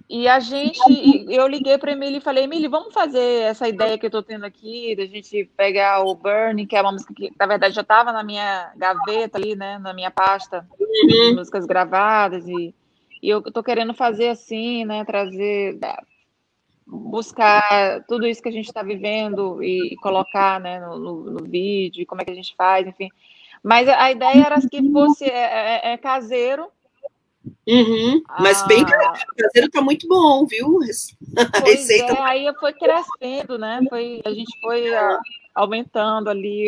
E 0.08 0.28
a 0.28 0.38
gente, 0.38 0.78
eu 1.28 1.46
liguei 1.46 1.78
para 1.78 1.92
Emília 1.92 2.18
e 2.18 2.22
falei, 2.22 2.44
Emília, 2.44 2.68
vamos 2.68 2.92
fazer 2.92 3.42
essa 3.42 3.66
ideia 3.66 3.96
que 3.96 4.04
eu 4.04 4.08
estou 4.08 4.22
tendo 4.22 4.44
aqui, 4.44 4.94
da 4.94 5.06
gente 5.06 5.50
pegar 5.56 6.02
o 6.02 6.14
Burning, 6.14 6.66
que 6.66 6.76
é 6.76 6.82
uma 6.82 6.92
música 6.92 7.14
que, 7.14 7.30
na 7.38 7.46
verdade, 7.46 7.74
já 7.74 7.80
estava 7.80 8.12
na 8.12 8.22
minha 8.22 8.70
gaveta 8.76 9.38
ali, 9.38 9.56
né, 9.56 9.78
na 9.78 9.94
minha 9.94 10.10
pasta 10.10 10.66
de 11.06 11.32
músicas 11.34 11.64
gravadas, 11.64 12.46
e, 12.46 12.74
e 13.22 13.30
eu 13.30 13.38
estou 13.38 13.62
querendo 13.62 13.94
fazer 13.94 14.28
assim, 14.28 14.84
né, 14.84 15.06
trazer, 15.06 15.78
buscar 16.86 18.04
tudo 18.04 18.26
isso 18.26 18.42
que 18.42 18.48
a 18.48 18.52
gente 18.52 18.66
está 18.66 18.82
vivendo 18.82 19.62
e, 19.62 19.94
e, 19.94 19.96
colocar, 19.96 20.60
né, 20.60 20.80
no, 20.80 20.98
no, 20.98 21.30
no 21.30 21.44
vídeo, 21.44 22.06
como 22.06 22.20
é 22.20 22.24
que 22.26 22.30
a 22.30 22.36
gente 22.36 22.54
faz, 22.56 22.86
enfim. 22.86 23.08
Mas 23.62 23.88
a 23.88 24.10
ideia 24.10 24.46
era 24.46 24.60
que 24.60 24.92
fosse 24.92 25.24
é, 25.24 25.82
é, 25.82 25.92
é 25.92 25.96
caseiro, 25.96 26.70
Uhum, 27.66 28.22
mas 28.40 28.66
bem 28.66 28.82
ah. 28.82 29.12
o 29.12 29.36
caseiro 29.36 29.70
tá 29.70 29.80
muito 29.80 30.06
bom, 30.08 30.46
viu? 30.46 30.78
A 31.54 31.58
receita. 31.60 32.12
É, 32.12 32.20
aí 32.20 32.54
foi 32.58 32.72
crescendo, 32.72 33.58
né? 33.58 33.80
Foi, 33.88 34.20
a 34.24 34.30
gente 34.30 34.58
foi 34.60 34.94
ah, 34.94 35.20
aumentando 35.54 36.30
ali, 36.30 36.66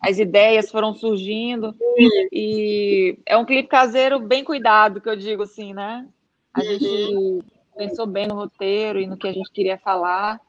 as 0.00 0.18
ideias 0.18 0.70
foram 0.70 0.94
surgindo. 0.94 1.74
Uhum. 1.80 2.28
E 2.32 3.18
é 3.26 3.36
um 3.36 3.44
clipe 3.44 3.68
caseiro 3.68 4.18
bem 4.18 4.42
cuidado, 4.42 5.00
que 5.00 5.08
eu 5.08 5.16
digo 5.16 5.42
assim, 5.42 5.74
né? 5.74 6.06
A 6.54 6.60
uhum. 6.60 6.66
gente 6.66 7.44
pensou 7.76 8.06
bem 8.06 8.26
no 8.26 8.34
roteiro 8.34 9.00
e 9.00 9.06
no 9.06 9.16
que 9.16 9.28
a 9.28 9.32
gente 9.32 9.50
queria 9.52 9.78
falar, 9.78 10.40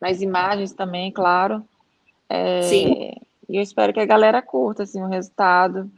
nas 0.00 0.20
imagens 0.20 0.72
também, 0.72 1.10
claro. 1.10 1.64
É, 2.28 2.62
Sim. 2.62 3.12
E 3.48 3.56
eu 3.56 3.62
espero 3.62 3.92
que 3.92 4.00
a 4.00 4.06
galera 4.06 4.40
curta 4.40 4.84
assim, 4.84 5.02
o 5.02 5.08
resultado. 5.08 5.90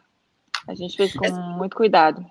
A 0.67 0.75
gente 0.75 0.97
fez 0.97 1.13
com 1.13 1.31
muito 1.57 1.77
cuidado. 1.77 2.25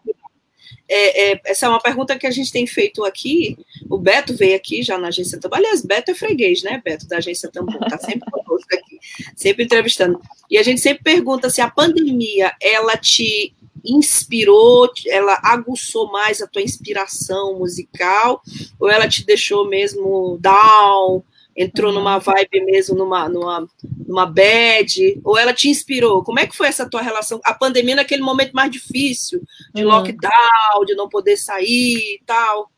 É, 0.87 1.31
é, 1.31 1.41
essa 1.45 1.65
é 1.65 1.69
uma 1.69 1.81
pergunta 1.81 2.17
que 2.17 2.27
a 2.27 2.31
gente 2.31 2.51
tem 2.51 2.65
feito 2.65 3.03
aqui. 3.03 3.57
O 3.89 3.97
Beto 3.97 4.35
veio 4.35 4.55
aqui 4.55 4.81
já 4.81 4.97
na 4.97 5.07
agência 5.09 5.39
Tambor. 5.39 5.57
Aliás, 5.57 5.81
Beto 5.81 6.11
é 6.11 6.15
freguês, 6.15 6.63
né, 6.63 6.81
Beto, 6.83 7.07
da 7.07 7.17
agência 7.17 7.49
Tambor. 7.51 7.81
Está 7.83 7.97
sempre 7.97 8.29
conosco 8.31 8.67
aqui, 8.73 8.99
sempre 9.35 9.65
entrevistando. 9.65 10.19
E 10.49 10.57
a 10.57 10.63
gente 10.63 10.81
sempre 10.81 11.03
pergunta 11.03 11.49
se 11.49 11.61
a 11.61 11.69
pandemia 11.69 12.53
ela 12.61 12.97
te 12.97 13.53
inspirou, 13.85 14.89
ela 15.07 15.37
aguçou 15.43 16.09
mais 16.11 16.41
a 16.41 16.47
tua 16.47 16.61
inspiração 16.61 17.59
musical, 17.59 18.41
ou 18.79 18.89
ela 18.89 19.09
te 19.09 19.25
deixou 19.25 19.67
mesmo 19.67 20.37
down, 20.39 21.21
entrou 21.55 21.91
uhum. 21.91 21.99
numa 21.99 22.17
vibe 22.17 22.65
mesmo, 22.65 22.95
numa, 22.95 23.29
numa, 23.29 23.67
numa 24.07 24.25
bad, 24.25 25.19
ou 25.23 25.37
ela 25.37 25.53
te 25.53 25.69
inspirou? 25.69 26.23
Como 26.23 26.39
é 26.39 26.47
que 26.47 26.55
foi 26.55 26.67
essa 26.67 26.89
tua 26.89 27.01
relação? 27.01 27.39
A 27.43 27.53
pandemia 27.53 27.95
naquele 27.95 28.21
momento 28.21 28.53
mais 28.53 28.71
difícil, 28.71 29.41
de 29.73 29.83
uhum. 29.83 29.91
lockdown, 29.91 30.85
de 30.85 30.95
não 30.95 31.07
poder 31.07 31.37
sair 31.37 32.19
e 32.19 32.21
tal, 32.25 32.71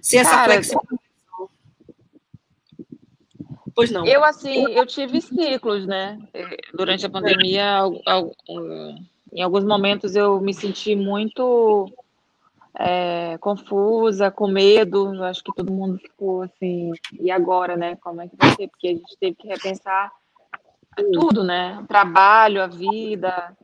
sem 0.00 0.20
essa 0.20 0.30
Cara, 0.30 0.52
flexibilização. 0.52 1.04
Pois 3.74 3.90
não. 3.90 4.06
Eu, 4.06 4.22
assim, 4.22 4.72
eu 4.72 4.86
tive 4.86 5.20
ciclos, 5.20 5.84
né? 5.84 6.16
Durante 6.72 7.04
a 7.04 7.10
pandemia, 7.10 7.80
em 9.32 9.42
alguns 9.42 9.64
momentos 9.64 10.14
eu 10.14 10.40
me 10.40 10.54
senti 10.54 10.94
muito 10.94 11.92
é, 12.78 13.38
confusa, 13.38 14.30
com 14.30 14.48
medo. 14.48 15.22
Acho 15.24 15.42
que 15.44 15.54
todo 15.54 15.72
mundo 15.72 15.98
ficou 15.98 16.42
assim. 16.42 16.92
E 17.20 17.30
agora, 17.30 17.76
né? 17.76 17.96
Como 17.96 18.20
é 18.20 18.28
que 18.28 18.36
vai 18.36 18.50
ser? 18.54 18.68
Porque 18.68 18.88
a 18.88 18.92
gente 18.92 19.16
teve 19.18 19.36
que 19.36 19.48
repensar 19.48 20.12
tudo, 21.12 21.44
né? 21.44 21.78
O 21.82 21.86
trabalho, 21.86 22.62
a 22.62 22.66
vida. 22.66 23.56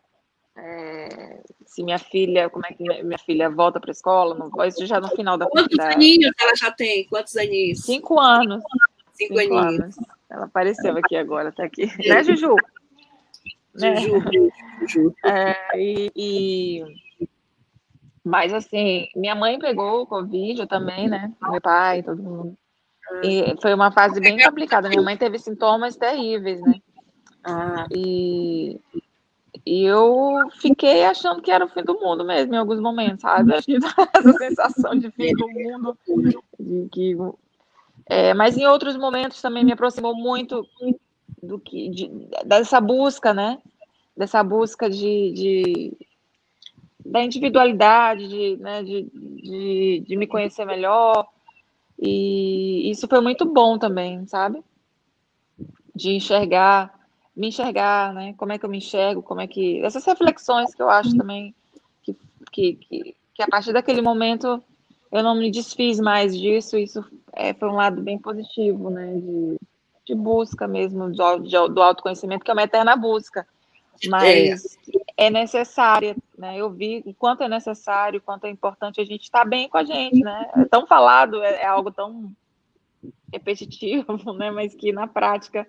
É, 0.57 1.43
se 1.65 1.83
minha 1.83 1.99
filha, 1.99 2.51
como 2.51 2.67
é 2.67 2.73
que 2.73 2.83
minha, 2.83 3.19
filha 3.19 3.49
volta 3.49 3.81
para 3.81 3.91
a 3.91 3.93
escola? 3.93 4.35
Não, 4.35 4.51
isso 4.65 4.85
já 4.87 5.01
no 5.01 5.09
final 5.09 5.39
da 5.39 5.47
Quantos 5.47 5.77
da... 5.77 5.93
aninhos 5.93 6.33
ela 6.41 6.55
já 6.55 6.71
tem? 6.71 7.07
Quantos 7.07 7.37
aninhos? 7.37 7.81
Cinco 7.81 8.21
anos. 8.21 8.63
Cinco, 9.15 9.39
Cinco 9.39 9.57
aninhos. 9.57 9.81
Anos. 9.81 9.97
Ela 10.29 10.45
apareceu 10.45 10.97
aqui 10.97 11.17
agora, 11.17 11.51
tá 11.53 11.65
aqui. 11.65 11.87
Né, 12.07 12.23
Juju? 12.23 12.55
Né? 13.75 13.97
Juju. 13.97 14.51
Juju. 14.81 15.15
É, 15.25 15.79
e, 15.79 16.13
e 16.15 16.85
mas, 18.25 18.53
assim, 18.53 19.09
minha 19.17 19.35
mãe 19.35 19.59
pegou 19.59 20.03
o 20.03 20.07
Covid 20.07 20.67
também, 20.67 21.09
né? 21.09 21.33
Meu 21.43 21.61
pai, 21.61 22.03
todo 22.03 22.23
mundo. 22.23 22.57
E 23.25 23.57
foi 23.61 23.75
uma 23.75 23.91
fase 23.91 24.21
bem 24.21 24.39
complicada. 24.39 24.89
Minha 24.89 25.03
mãe 25.03 25.17
teve 25.17 25.39
sintomas 25.39 25.97
terríveis, 25.97 26.61
né? 26.61 26.75
Ah, 27.43 27.87
e, 27.91 28.79
e 29.65 29.85
eu 29.85 30.49
fiquei 30.61 31.05
achando 31.05 31.41
que 31.43 31.51
era 31.51 31.65
o 31.65 31.69
fim 31.69 31.83
do 31.83 31.99
mundo 31.99 32.25
mesmo, 32.25 32.55
em 32.55 32.59
alguns 32.59 32.81
momentos, 32.81 33.23
sabe? 33.23 33.53
Essa 34.15 34.33
sensação 34.35 34.95
de 34.95 35.11
fim 35.11 35.33
do 35.33 35.49
mundo. 35.49 35.99
De 36.59 36.89
que, 36.91 37.17
é, 38.07 38.35
mas 38.35 38.57
em 38.57 38.67
outros 38.67 38.97
momentos 38.97 39.41
também 39.41 39.65
me 39.65 39.73
aproximou 39.73 40.15
muito 40.15 40.67
do 41.43 41.59
que 41.59 41.89
de, 41.89 42.11
dessa 42.45 42.81
busca, 42.81 43.33
né? 43.33 43.59
Dessa 44.17 44.43
busca 44.43 44.89
de, 44.91 45.33
de 45.33 45.97
da 47.11 47.23
individualidade, 47.23 48.29
de, 48.29 48.57
né, 48.59 48.83
de, 48.85 49.03
de, 49.13 50.05
de, 50.07 50.17
me 50.17 50.27
conhecer 50.27 50.65
melhor. 50.65 51.27
E 51.99 52.89
isso 52.91 53.09
foi 53.09 53.21
muito 53.21 53.45
bom 53.45 53.79
também, 53.79 54.27
sabe? 54.27 54.63
De 55.95 56.13
enxergar, 56.13 56.95
me 57.37 57.49
enxergar, 57.49 58.15
né? 58.15 58.35
Como 58.37 58.53
é 58.53 58.59
que 58.59 58.65
eu 58.65 58.71
me 58.71 58.79
enxergo, 58.79 59.23
como 59.23 59.41
é 59.41 59.47
que. 59.47 59.83
Essas 59.85 60.05
reflexões 60.05 60.75
que 60.75 60.81
eu 60.81 60.89
acho 60.89 61.17
também 61.17 61.55
que, 62.03 62.17
que, 62.53 62.75
que, 62.75 63.17
que 63.35 63.43
a 63.43 63.49
partir 63.49 63.73
daquele 63.73 64.01
momento 64.01 64.63
eu 65.11 65.23
não 65.23 65.35
me 65.35 65.51
desfiz 65.51 65.99
mais 65.99 66.39
disso, 66.39 66.79
isso 66.79 67.05
é, 67.33 67.53
foi 67.53 67.69
um 67.69 67.75
lado 67.75 68.01
bem 68.01 68.19
positivo, 68.19 68.89
né? 68.89 69.15
De, 69.17 69.59
de 70.07 70.15
busca 70.15 70.69
mesmo, 70.69 71.11
do, 71.11 71.69
do 71.69 71.83
autoconhecimento, 71.83 72.45
que 72.45 72.51
é 72.51 72.55
uma 72.55 72.63
eterna 72.63 72.97
busca. 72.97 73.47
Mas 74.09 74.65
é, 74.65 75.10
é 75.21 75.31
necessária 75.31 76.17
né? 76.41 76.57
Eu 76.57 76.71
vi 76.71 77.03
o 77.05 77.13
quanto 77.13 77.43
é 77.43 77.49
necessário, 77.49 78.19
o 78.19 78.23
quanto 78.23 78.47
é 78.47 78.51
importante 78.51 78.99
a 78.99 79.05
gente 79.05 79.25
estar 79.25 79.45
bem 79.45 79.69
com 79.69 79.77
a 79.77 79.85
gente, 79.85 80.21
né? 80.21 80.51
É 80.57 80.65
tão 80.65 80.87
falado, 80.87 81.43
é, 81.43 81.63
é 81.63 81.67
algo 81.67 81.93
tão 81.93 82.33
repetitivo, 83.31 84.07
né? 84.35 84.51
Mas 84.51 84.75
que 84.75 84.91
na 84.91 85.07
prática 85.07 85.69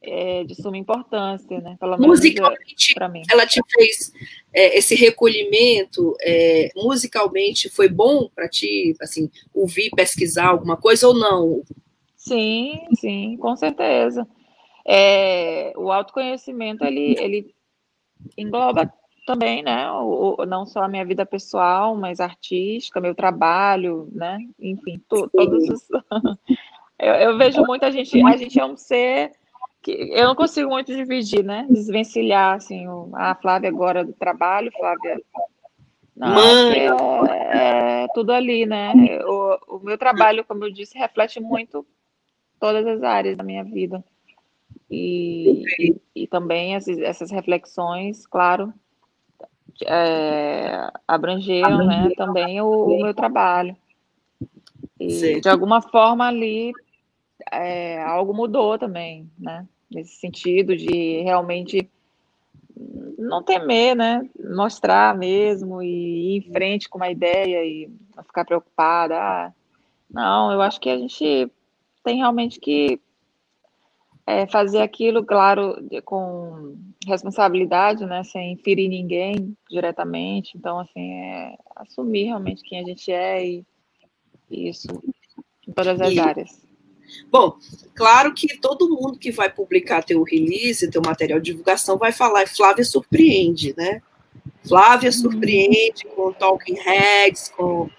é 0.00 0.44
de 0.44 0.54
suma 0.54 0.78
importância, 0.78 1.60
né? 1.60 1.76
Pelo 1.80 1.98
musicalmente, 1.98 2.94
para 2.94 3.08
mim. 3.08 3.22
ela 3.28 3.44
te 3.44 3.60
fez 3.68 4.12
é, 4.52 4.78
esse 4.78 4.94
recolhimento, 4.94 6.14
é, 6.22 6.70
musicalmente 6.76 7.68
foi 7.68 7.88
bom 7.88 8.28
para 8.32 8.48
ti, 8.48 8.94
assim, 9.00 9.28
ouvir, 9.52 9.90
pesquisar 9.90 10.46
alguma 10.46 10.76
coisa 10.76 11.08
ou 11.08 11.14
não? 11.14 11.62
Sim, 12.16 12.86
sim, 12.94 13.36
com 13.38 13.56
certeza. 13.56 14.26
É, 14.86 15.72
o 15.76 15.90
autoconhecimento 15.90 16.84
ele, 16.84 17.16
ele 17.18 17.54
engloba 18.36 18.92
também, 19.26 19.62
né? 19.62 19.90
O, 19.90 20.44
não 20.46 20.66
só 20.66 20.82
a 20.82 20.88
minha 20.88 21.04
vida 21.04 21.24
pessoal, 21.24 21.96
mas 21.96 22.20
artística, 22.20 23.00
meu 23.00 23.14
trabalho, 23.14 24.08
né? 24.12 24.38
Enfim, 24.58 25.00
to, 25.08 25.28
todos 25.30 25.68
os. 25.68 25.88
eu, 26.98 27.14
eu, 27.14 27.38
vejo 27.38 27.62
muita 27.64 27.90
gente. 27.90 28.20
A 28.22 28.36
gente 28.36 28.58
é 28.58 28.64
um 28.64 28.76
ser 28.76 29.32
que 29.82 29.92
eu 30.12 30.26
não 30.26 30.34
consigo 30.34 30.70
muito 30.70 30.94
dividir, 30.94 31.42
né? 31.44 31.66
Desvencilhar 31.68 32.56
assim, 32.56 32.86
o, 32.86 33.10
a 33.14 33.34
Flávia 33.34 33.68
agora 33.68 34.04
do 34.04 34.12
trabalho, 34.12 34.72
Flávia. 34.78 35.20
Não, 36.16 36.28
Mãe. 36.28 36.78
É, 36.78 38.04
é, 38.04 38.06
tudo 38.14 38.32
ali, 38.32 38.66
né? 38.66 38.92
O, 39.24 39.76
o 39.76 39.80
meu 39.80 39.98
trabalho, 39.98 40.44
como 40.44 40.64
eu 40.64 40.72
disse, 40.72 40.96
reflete 40.98 41.40
muito 41.40 41.84
todas 42.60 42.86
as 42.86 43.02
áreas 43.02 43.36
da 43.36 43.42
minha 43.42 43.64
vida. 43.64 44.02
E, 44.94 45.64
e, 45.80 45.96
e 46.14 46.26
também 46.28 46.76
essas, 46.76 46.98
essas 46.98 47.30
reflexões, 47.32 48.26
claro, 48.26 48.72
é, 49.84 50.88
abrangeram 51.06 51.84
né, 51.84 52.10
também 52.16 52.60
o, 52.60 52.68
o, 52.68 53.02
meu 53.02 53.12
trabalho. 53.12 53.76
E, 55.00 55.40
de 55.40 55.48
alguma 55.48 55.82
forma 55.82 56.28
ali 56.28 56.72
é, 57.50 58.00
algo 58.02 58.32
mudou 58.32 58.78
também, 58.78 59.28
né? 59.36 59.66
Nesse 59.90 60.16
sentido 60.16 60.76
de 60.76 61.20
realmente 61.22 61.90
não 63.18 63.42
temer, 63.42 63.96
né? 63.96 64.28
Mostrar 64.54 65.16
mesmo 65.16 65.82
e 65.82 66.36
ir 66.36 66.38
em 66.38 66.52
frente 66.52 66.88
com 66.88 66.98
uma 66.98 67.10
ideia 67.10 67.64
e 67.64 67.90
não 68.16 68.22
ficar 68.22 68.44
preocupada. 68.44 69.16
Ah, 69.16 69.52
não, 70.08 70.52
eu 70.52 70.62
acho 70.62 70.80
que 70.80 70.88
a 70.88 70.96
gente 70.96 71.50
tem 72.04 72.18
realmente 72.18 72.60
que 72.60 73.00
é, 74.26 74.46
fazer 74.46 74.80
aquilo, 74.80 75.24
claro, 75.24 75.76
de, 75.82 76.00
com 76.00 76.76
responsabilidade, 77.06 78.04
né, 78.06 78.24
sem 78.24 78.56
ferir 78.56 78.88
ninguém 78.88 79.56
diretamente. 79.70 80.56
Então, 80.56 80.78
assim, 80.78 81.12
é 81.12 81.56
assumir 81.76 82.24
realmente 82.24 82.62
quem 82.62 82.80
a 82.80 82.84
gente 82.84 83.12
é 83.12 83.46
e, 83.46 83.66
e 84.50 84.68
isso 84.68 84.88
em 85.66 85.72
todas 85.72 86.00
as 86.00 86.12
e, 86.12 86.18
áreas. 86.18 86.64
Bom, 87.30 87.56
claro 87.94 88.32
que 88.32 88.58
todo 88.58 88.88
mundo 88.88 89.18
que 89.18 89.30
vai 89.30 89.50
publicar 89.50 90.02
teu 90.02 90.22
release, 90.22 90.90
teu 90.90 91.02
material 91.04 91.38
de 91.38 91.50
divulgação, 91.50 91.98
vai 91.98 92.12
falar, 92.12 92.46
Flávia 92.48 92.84
surpreende, 92.84 93.74
né? 93.76 94.00
Flávia 94.66 95.10
uhum. 95.10 95.16
surpreende 95.16 96.04
com 96.14 96.32
Talking 96.32 96.78
Heads, 96.80 97.50
com 97.50 97.90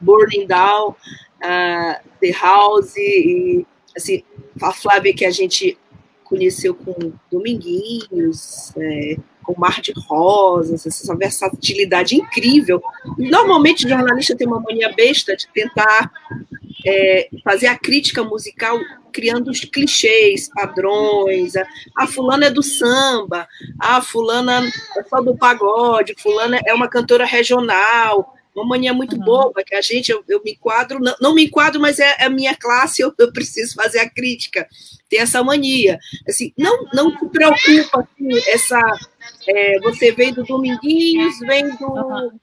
Burning 0.00 0.46
Down, 0.46 0.90
uh, 0.90 2.08
The 2.20 2.32
House, 2.40 2.96
e 2.96 3.66
assim, 3.98 4.22
a 4.62 4.72
Flávia 4.72 5.14
que 5.14 5.24
a 5.24 5.30
gente 5.30 5.78
conheceu 6.24 6.74
com 6.74 7.12
Dominguinhos, 7.30 8.72
é, 8.76 9.16
com 9.42 9.58
Mar 9.58 9.80
de 9.80 9.92
Rosas, 9.96 10.86
essa 10.86 11.16
versatilidade 11.16 12.14
incrível. 12.14 12.82
Normalmente 13.16 13.88
jornalista 13.88 14.36
tem 14.36 14.46
uma 14.46 14.60
mania 14.60 14.92
besta 14.92 15.34
de 15.34 15.48
tentar 15.48 16.12
é, 16.86 17.28
fazer 17.42 17.66
a 17.68 17.78
crítica 17.78 18.22
musical 18.22 18.78
criando 19.10 19.50
os 19.50 19.60
clichês, 19.60 20.50
padrões. 20.54 21.56
A, 21.56 21.66
a, 21.96 22.06
fulana 22.06 22.46
é 22.46 22.50
do 22.50 22.62
samba, 22.62 23.48
a 23.78 24.02
fulana 24.02 24.62
é 24.96 25.02
só 25.04 25.22
do 25.22 25.36
pagode, 25.36 26.14
fulana 26.18 26.60
é 26.66 26.74
uma 26.74 26.88
cantora 26.88 27.24
regional, 27.24 28.34
uma 28.58 28.66
mania 28.66 28.92
muito 28.92 29.16
uhum. 29.16 29.24
boba, 29.24 29.64
que 29.64 29.74
a 29.74 29.80
gente, 29.80 30.10
eu, 30.10 30.22
eu 30.28 30.42
me 30.44 30.52
enquadro, 30.52 31.00
não, 31.00 31.14
não, 31.20 31.34
me 31.34 31.44
enquadro, 31.44 31.80
mas 31.80 31.98
é, 31.98 32.16
é 32.18 32.24
a 32.24 32.30
minha 32.30 32.54
classe, 32.54 33.00
eu, 33.02 33.12
eu, 33.18 33.32
preciso 33.32 33.74
fazer 33.74 34.00
a 34.00 34.10
crítica. 34.10 34.66
Tem 35.08 35.20
essa 35.20 35.42
mania. 35.42 35.98
Assim, 36.28 36.52
não, 36.56 36.84
não 36.92 37.16
te 37.16 37.26
preocupa 37.26 38.00
assim, 38.00 38.38
essa. 38.48 38.80
É, 39.46 39.80
você 39.80 40.12
vem 40.12 40.32
do 40.34 40.44
Dominguinhos, 40.44 41.38
vem 41.40 41.68
do. 41.76 41.86
Uhum 41.86 42.38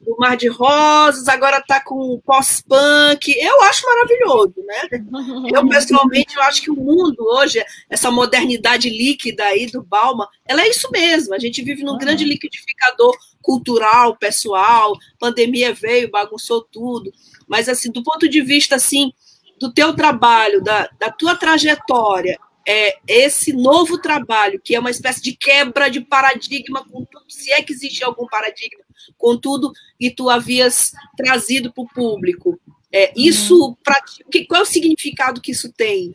do 0.00 0.16
Mar 0.16 0.36
de 0.36 0.48
Rosas, 0.48 1.28
agora 1.28 1.58
está 1.58 1.78
com 1.80 2.18
pós-punk. 2.24 3.32
Eu 3.38 3.62
acho 3.64 3.86
maravilhoso, 3.86 4.54
né? 4.64 4.88
Eu, 5.54 5.68
pessoalmente, 5.68 6.36
eu 6.36 6.42
acho 6.42 6.62
que 6.62 6.70
o 6.70 6.76
mundo 6.76 7.16
hoje, 7.20 7.62
essa 7.88 8.10
modernidade 8.10 8.88
líquida 8.88 9.44
aí 9.44 9.66
do 9.66 9.82
Balma, 9.82 10.28
ela 10.46 10.62
é 10.62 10.68
isso 10.68 10.88
mesmo. 10.90 11.34
A 11.34 11.38
gente 11.38 11.62
vive 11.62 11.82
num 11.82 11.92
uhum. 11.92 11.98
grande 11.98 12.24
liquidificador 12.24 13.16
cultural, 13.42 14.16
pessoal. 14.16 14.96
Pandemia 15.18 15.72
veio, 15.72 16.10
bagunçou 16.10 16.62
tudo. 16.62 17.12
Mas, 17.48 17.68
assim, 17.68 17.90
do 17.90 18.02
ponto 18.02 18.28
de 18.28 18.40
vista, 18.42 18.76
assim, 18.76 19.12
do 19.58 19.72
teu 19.72 19.94
trabalho, 19.94 20.62
da, 20.62 20.88
da 20.98 21.10
tua 21.10 21.34
trajetória, 21.36 22.38
é, 22.66 22.98
esse 23.06 23.52
novo 23.52 23.98
trabalho, 23.98 24.60
que 24.62 24.74
é 24.74 24.80
uma 24.80 24.90
espécie 24.90 25.22
de 25.22 25.36
quebra 25.36 25.90
de 25.90 26.00
paradigma, 26.00 26.84
com 26.84 27.04
tudo, 27.04 27.24
se 27.28 27.50
é 27.52 27.62
que 27.62 27.72
existe 27.72 28.04
algum 28.04 28.26
paradigma, 28.26 28.84
com 29.18 29.36
tudo 29.36 29.72
que 29.98 30.10
tu 30.10 30.30
havias 30.30 30.92
trazido 31.16 31.72
para 31.72 31.82
o 31.82 31.88
público. 31.88 32.60
É, 32.92 33.12
isso, 33.16 33.58
uhum. 33.58 33.76
pra, 33.82 34.00
que, 34.30 34.44
qual 34.46 34.60
é 34.60 34.62
o 34.62 34.66
significado 34.66 35.40
que 35.40 35.52
isso 35.52 35.72
tem? 35.72 36.14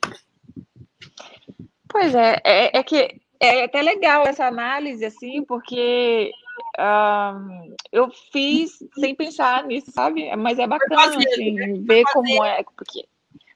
Pois 1.87 2.13
é, 2.13 2.41
é, 2.43 2.77
é 2.77 2.83
que 2.83 3.21
é 3.39 3.63
até 3.63 3.81
legal 3.81 4.25
essa 4.25 4.45
análise, 4.45 5.05
assim, 5.05 5.43
porque 5.43 6.31
um, 6.79 7.75
eu 7.91 8.09
fiz 8.31 8.77
sem 8.99 9.15
pensar 9.15 9.63
nisso, 9.63 9.91
sabe? 9.91 10.33
Mas 10.35 10.59
é 10.59 10.67
bacana, 10.67 11.01
fazer, 11.01 11.27
assim, 11.29 11.51
né? 11.51 11.73
ver 11.81 12.03
como 12.11 12.43
é, 12.43 12.63
porque, 12.63 13.07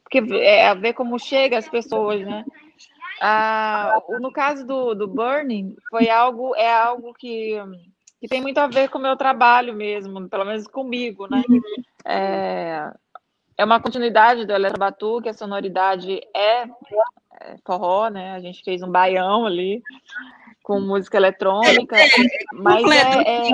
porque 0.04 0.20
é, 0.38 0.74
ver 0.76 0.94
como 0.94 1.20
chega 1.20 1.58
as 1.58 1.68
pessoas, 1.68 2.22
né? 2.22 2.46
Ah, 3.22 4.02
no 4.22 4.32
caso 4.32 4.66
do, 4.66 4.94
do 4.96 5.08
Burning, 5.08 5.76
foi 5.90 6.10
algo, 6.10 6.56
é 6.56 6.72
algo 6.72 7.14
que, 7.14 7.56
que 8.22 8.28
tem 8.28 8.42
muito 8.42 8.58
a 8.60 8.68
ver 8.68 8.90
com 8.90 8.98
o 8.98 9.02
meu 9.02 9.18
trabalho 9.18 9.74
mesmo, 9.74 10.30
pelo 10.30 10.46
menos 10.46 10.66
comigo, 10.68 11.28
né? 11.28 11.44
É, 12.06 12.92
é 13.58 13.66
uma 13.66 13.82
continuidade 13.82 14.46
do 14.46 14.54
Eletrobatu, 14.54 15.22
que 15.22 15.28
a 15.28 15.34
sonoridade 15.34 16.22
é, 16.34 16.64
é 16.64 17.58
forró, 17.66 18.08
né? 18.08 18.32
A 18.32 18.40
gente 18.40 18.64
fez 18.64 18.82
um 18.82 18.90
baião 18.90 19.46
ali 19.46 19.84
com 20.70 20.80
música 20.80 21.18
eletrônica, 21.18 21.98
é, 21.98 22.08
mas 22.54 22.84
é, 22.92 23.22
é, 23.22 23.50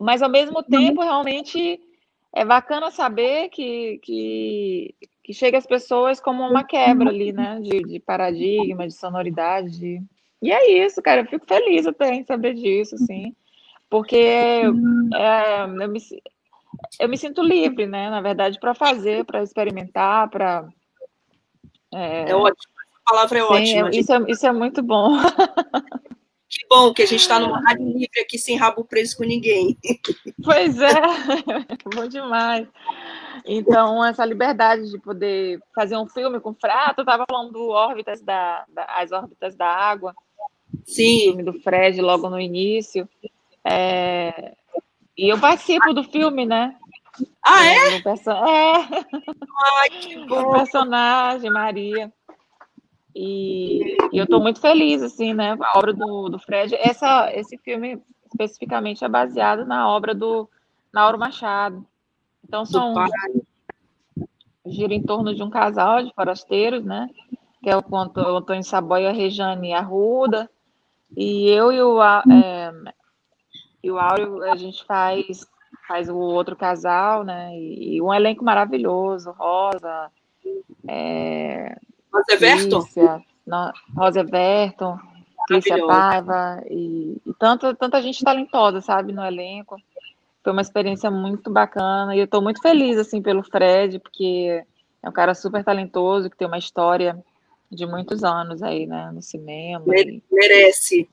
mas 0.00 0.22
ao 0.22 0.30
mesmo 0.30 0.62
tempo 0.62 1.02
realmente 1.02 1.78
é 2.34 2.46
bacana 2.46 2.90
saber 2.90 3.50
que, 3.50 3.98
que 4.02 4.94
que 5.22 5.34
chega 5.34 5.58
às 5.58 5.66
pessoas 5.66 6.18
como 6.18 6.42
uma 6.42 6.64
quebra 6.64 7.10
ali, 7.10 7.30
né? 7.30 7.60
De, 7.60 7.82
de 7.82 8.00
paradigma, 8.00 8.88
de 8.88 8.94
sonoridade. 8.94 9.78
De... 9.78 10.02
E 10.40 10.50
é 10.50 10.82
isso, 10.82 11.02
cara. 11.02 11.20
Eu 11.20 11.26
fico 11.26 11.44
feliz 11.46 11.86
até 11.86 12.14
em 12.14 12.24
saber 12.24 12.54
disso, 12.54 12.94
assim. 12.94 13.36
Porque 13.90 14.16
é, 14.16 14.64
eu, 14.64 14.72
me, 14.72 16.00
eu 16.98 17.08
me 17.10 17.18
sinto 17.18 17.42
livre, 17.42 17.86
né? 17.86 18.08
Na 18.08 18.22
verdade, 18.22 18.58
para 18.58 18.74
fazer, 18.74 19.26
para 19.26 19.42
experimentar, 19.42 20.30
para. 20.30 20.66
É... 21.92 22.30
é 22.30 22.34
ótimo. 22.34 22.77
Palavra 23.08 23.38
é 23.38 23.42
Sim, 23.42 23.48
ótima. 23.82 23.90
Isso 23.90 24.12
é, 24.12 24.24
isso 24.28 24.46
é 24.46 24.52
muito 24.52 24.82
bom. 24.82 25.16
Que 26.50 26.66
bom 26.68 26.94
que 26.94 27.02
a 27.02 27.06
gente 27.06 27.20
está 27.20 27.38
numa 27.38 27.60
rádio 27.60 27.86
livre 27.86 28.20
aqui 28.20 28.38
sem 28.38 28.56
rabo 28.56 28.84
preso 28.84 29.16
com 29.16 29.24
ninguém. 29.24 29.76
Pois 30.42 30.78
é, 30.80 30.92
bom 31.94 32.06
demais. 32.06 32.66
Então, 33.46 34.04
essa 34.04 34.24
liberdade 34.24 34.90
de 34.90 34.98
poder 34.98 35.60
fazer 35.74 35.96
um 35.96 36.06
filme 36.06 36.40
com 36.40 36.54
Frato, 36.54 37.00
eu 37.00 37.02
estava 37.02 37.24
falando 37.30 37.52
do 37.52 37.68
órbitas 37.68 38.20
da, 38.22 38.64
da, 38.68 38.84
as 38.84 39.12
órbitas 39.12 39.54
da 39.54 39.66
água, 39.66 40.14
Sim. 40.84 41.16
o 41.16 41.20
filme 41.24 41.42
do 41.42 41.52
Fred 41.60 42.00
logo 42.00 42.30
no 42.30 42.40
início. 42.40 43.08
É, 43.62 44.54
e 45.16 45.28
eu 45.28 45.38
participo 45.38 45.92
do 45.92 46.04
filme, 46.04 46.46
né? 46.46 46.76
Ah, 47.44 47.64
é? 47.64 48.00
Perso... 48.00 48.30
É. 48.30 48.74
Ai, 49.82 49.90
que 50.00 50.16
bom. 50.26 50.40
O 50.40 50.52
personagem, 50.52 51.50
Maria. 51.50 52.12
E, 53.20 53.96
e 54.12 54.18
eu 54.18 54.24
estou 54.24 54.40
muito 54.40 54.60
feliz, 54.60 55.02
assim, 55.02 55.34
né? 55.34 55.56
A 55.60 55.76
obra 55.76 55.92
do, 55.92 56.28
do 56.28 56.38
Fred. 56.38 56.72
Essa, 56.76 57.32
esse 57.34 57.58
filme, 57.58 58.00
especificamente, 58.24 59.04
é 59.04 59.08
baseado 59.08 59.66
na 59.66 59.88
obra 59.88 60.14
do 60.14 60.48
Nauro 60.92 61.18
Machado. 61.18 61.84
Então 62.44 62.64
são 62.64 62.94
gira 64.64 64.94
em 64.94 65.02
torno 65.02 65.34
de 65.34 65.42
um 65.42 65.50
casal 65.50 66.04
de 66.04 66.14
forasteiros, 66.14 66.84
né? 66.84 67.10
Que 67.60 67.70
é 67.70 67.76
o 67.76 67.82
Antônio 67.96 68.62
Saboia, 68.62 69.08
a 69.08 69.12
Rejane 69.12 69.74
Arruda. 69.74 70.48
E 71.16 71.48
eu 71.48 71.72
e 71.72 71.82
o, 71.82 72.00
é, 72.00 72.72
e 73.82 73.90
o 73.90 73.98
Áureo, 73.98 74.44
a 74.44 74.54
gente 74.54 74.84
faz, 74.84 75.44
faz 75.88 76.08
o 76.08 76.16
outro 76.16 76.54
casal, 76.54 77.24
né? 77.24 77.50
E, 77.58 77.96
e 77.96 78.00
um 78.00 78.14
elenco 78.14 78.44
maravilhoso, 78.44 79.32
Rosa, 79.32 80.08
é, 80.86 81.76
Rosa 82.12 82.32
Everton? 82.32 82.86
Rosa 83.96 84.20
Everton, 84.20 84.98
Crícia 85.46 85.86
Paiva 85.86 86.62
e, 86.68 87.20
e 87.26 87.34
tanta, 87.38 87.74
tanta 87.74 88.02
gente 88.02 88.22
talentosa, 88.24 88.80
sabe, 88.80 89.12
no 89.12 89.24
elenco. 89.24 89.76
Foi 90.42 90.52
uma 90.52 90.62
experiência 90.62 91.10
muito 91.10 91.50
bacana 91.50 92.14
e 92.14 92.18
eu 92.18 92.24
estou 92.24 92.42
muito 92.42 92.60
feliz, 92.60 92.98
assim, 92.98 93.20
pelo 93.20 93.42
Fred, 93.42 93.98
porque 93.98 94.64
é 95.02 95.08
um 95.08 95.12
cara 95.12 95.34
super 95.34 95.64
talentoso, 95.64 96.30
que 96.30 96.36
tem 96.36 96.46
uma 96.46 96.58
história 96.58 97.22
de 97.70 97.86
muitos 97.86 98.24
anos 98.24 98.62
aí, 98.62 98.86
né, 98.86 99.10
no 99.12 99.22
cinema. 99.22 99.84
Merece. 99.86 100.24
Merece, 100.30 101.08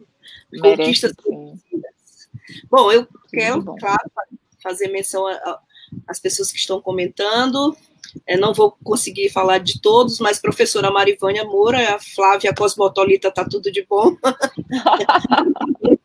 Bom, 2.69 2.91
eu 2.91 3.07
quero, 3.29 3.63
claro, 3.75 4.11
fazer 4.61 4.87
menção 4.89 5.25
às 6.07 6.19
pessoas 6.19 6.51
que 6.51 6.57
estão 6.57 6.81
comentando. 6.81 7.75
É, 8.27 8.37
não 8.37 8.53
vou 8.53 8.77
conseguir 8.83 9.29
falar 9.29 9.59
de 9.59 9.81
todos, 9.81 10.19
mas 10.19 10.39
professora 10.39 10.91
Marivânia 10.91 11.43
Moura, 11.43 11.95
a 11.95 11.99
Flávia 11.99 12.53
Cosmotolita, 12.53 13.31
tá 13.31 13.45
tudo 13.45 13.71
de 13.71 13.85
bom. 13.87 14.15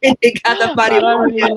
Obrigada, 0.03 0.75
Marivânia. 0.75 1.55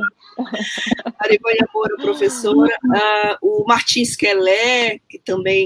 Marivânia 1.19 1.67
Moura, 1.73 1.95
professora. 1.97 2.77
Ah, 2.95 3.38
o 3.41 3.65
Martins 3.67 4.15
Quelé, 4.15 4.99
que 5.10 5.19
também 5.19 5.65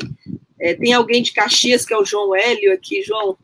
é, 0.59 0.73
tem 0.73 0.93
alguém 0.93 1.21
de 1.21 1.31
Caxias, 1.33 1.85
que 1.85 1.93
é 1.93 1.97
o 1.97 2.05
João 2.05 2.35
Hélio 2.35 2.73
aqui. 2.73 3.03
João, 3.03 3.37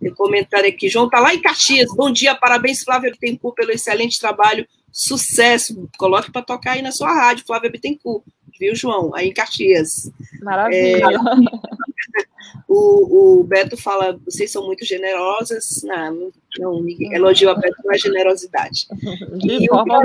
tem 0.00 0.12
comentário 0.14 0.68
aqui. 0.68 0.88
João 0.88 1.06
está 1.06 1.20
lá 1.20 1.34
em 1.34 1.40
Caxias. 1.40 1.94
Bom 1.94 2.10
dia, 2.10 2.34
parabéns, 2.34 2.82
Flávia 2.82 3.10
Bittencourt, 3.10 3.54
pelo 3.54 3.70
excelente 3.70 4.20
trabalho. 4.20 4.66
Sucesso. 4.90 5.88
Coloque 5.96 6.30
para 6.30 6.42
tocar 6.42 6.72
aí 6.72 6.82
na 6.82 6.92
sua 6.92 7.12
rádio, 7.12 7.46
Flávia 7.46 7.70
Bittencourt. 7.70 8.24
Viu, 8.62 8.76
João? 8.76 9.12
Aí 9.12 9.30
em 9.30 9.32
Caxias. 9.32 10.08
Maravilha. 10.40 11.04
É, 11.04 11.08
o, 12.68 13.40
o, 13.40 13.42
Beto 13.42 13.76
fala, 13.76 14.16
vocês 14.24 14.52
são 14.52 14.64
muito 14.64 14.84
generosas. 14.84 15.82
Não, 15.82 16.30
não 16.60 16.86
elogio 17.10 17.50
a 17.50 17.56
Beto 17.56 17.82
pela 17.82 17.98
generosidade. 17.98 18.86
De 19.36 19.66
forma 19.66 20.00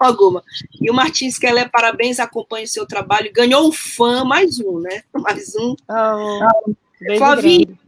alguma. 0.00 0.42
E 0.80 0.90
o 0.90 0.94
Martins 0.94 1.38
Keller, 1.38 1.70
parabéns, 1.70 2.18
acompanha 2.18 2.64
o 2.64 2.68
seu 2.68 2.86
trabalho. 2.86 3.30
Ganhou 3.30 3.68
um 3.68 3.72
fã, 3.72 4.24
mais 4.24 4.58
um, 4.58 4.80
né? 4.80 5.02
Mais 5.12 5.54
um. 5.54 5.76
Oh, 5.86 7.18
Flavinho, 7.18 7.78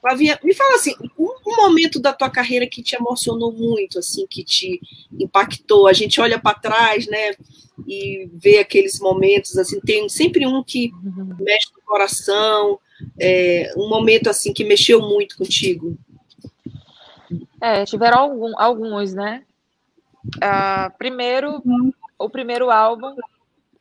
Flavinha, 0.00 0.40
me 0.42 0.54
fala 0.54 0.74
assim, 0.74 0.94
um, 1.16 1.28
um, 1.46 1.56
momento 1.56 2.00
da 2.00 2.12
tua 2.12 2.30
carreira 2.30 2.66
que 2.66 2.82
te 2.82 2.96
emocionou 2.96 3.52
muito, 3.52 3.98
assim, 3.98 4.26
que 4.28 4.42
te 4.42 4.80
impactou. 5.12 5.86
A 5.86 5.92
gente 5.92 6.20
olha 6.20 6.38
para 6.38 6.58
trás, 6.58 7.06
né, 7.06 7.34
e 7.86 8.30
vê 8.34 8.58
aqueles 8.58 8.98
momentos, 9.00 9.56
assim, 9.56 9.80
tem 9.80 10.08
sempre 10.08 10.46
um 10.46 10.62
que 10.62 10.92
mexe 11.38 11.68
no 11.74 11.82
coração, 11.84 12.78
é, 13.18 13.72
um 13.76 13.88
momento 13.88 14.28
assim 14.28 14.52
que 14.52 14.64
mexeu 14.64 15.00
muito 15.00 15.36
contigo. 15.36 15.96
É, 17.60 17.84
tiveram 17.84 18.18
algum, 18.18 18.58
alguns, 18.58 19.12
né? 19.12 19.44
Uh, 20.36 20.96
primeiro, 20.98 21.62
o 22.18 22.28
primeiro 22.28 22.70
álbum 22.70 23.14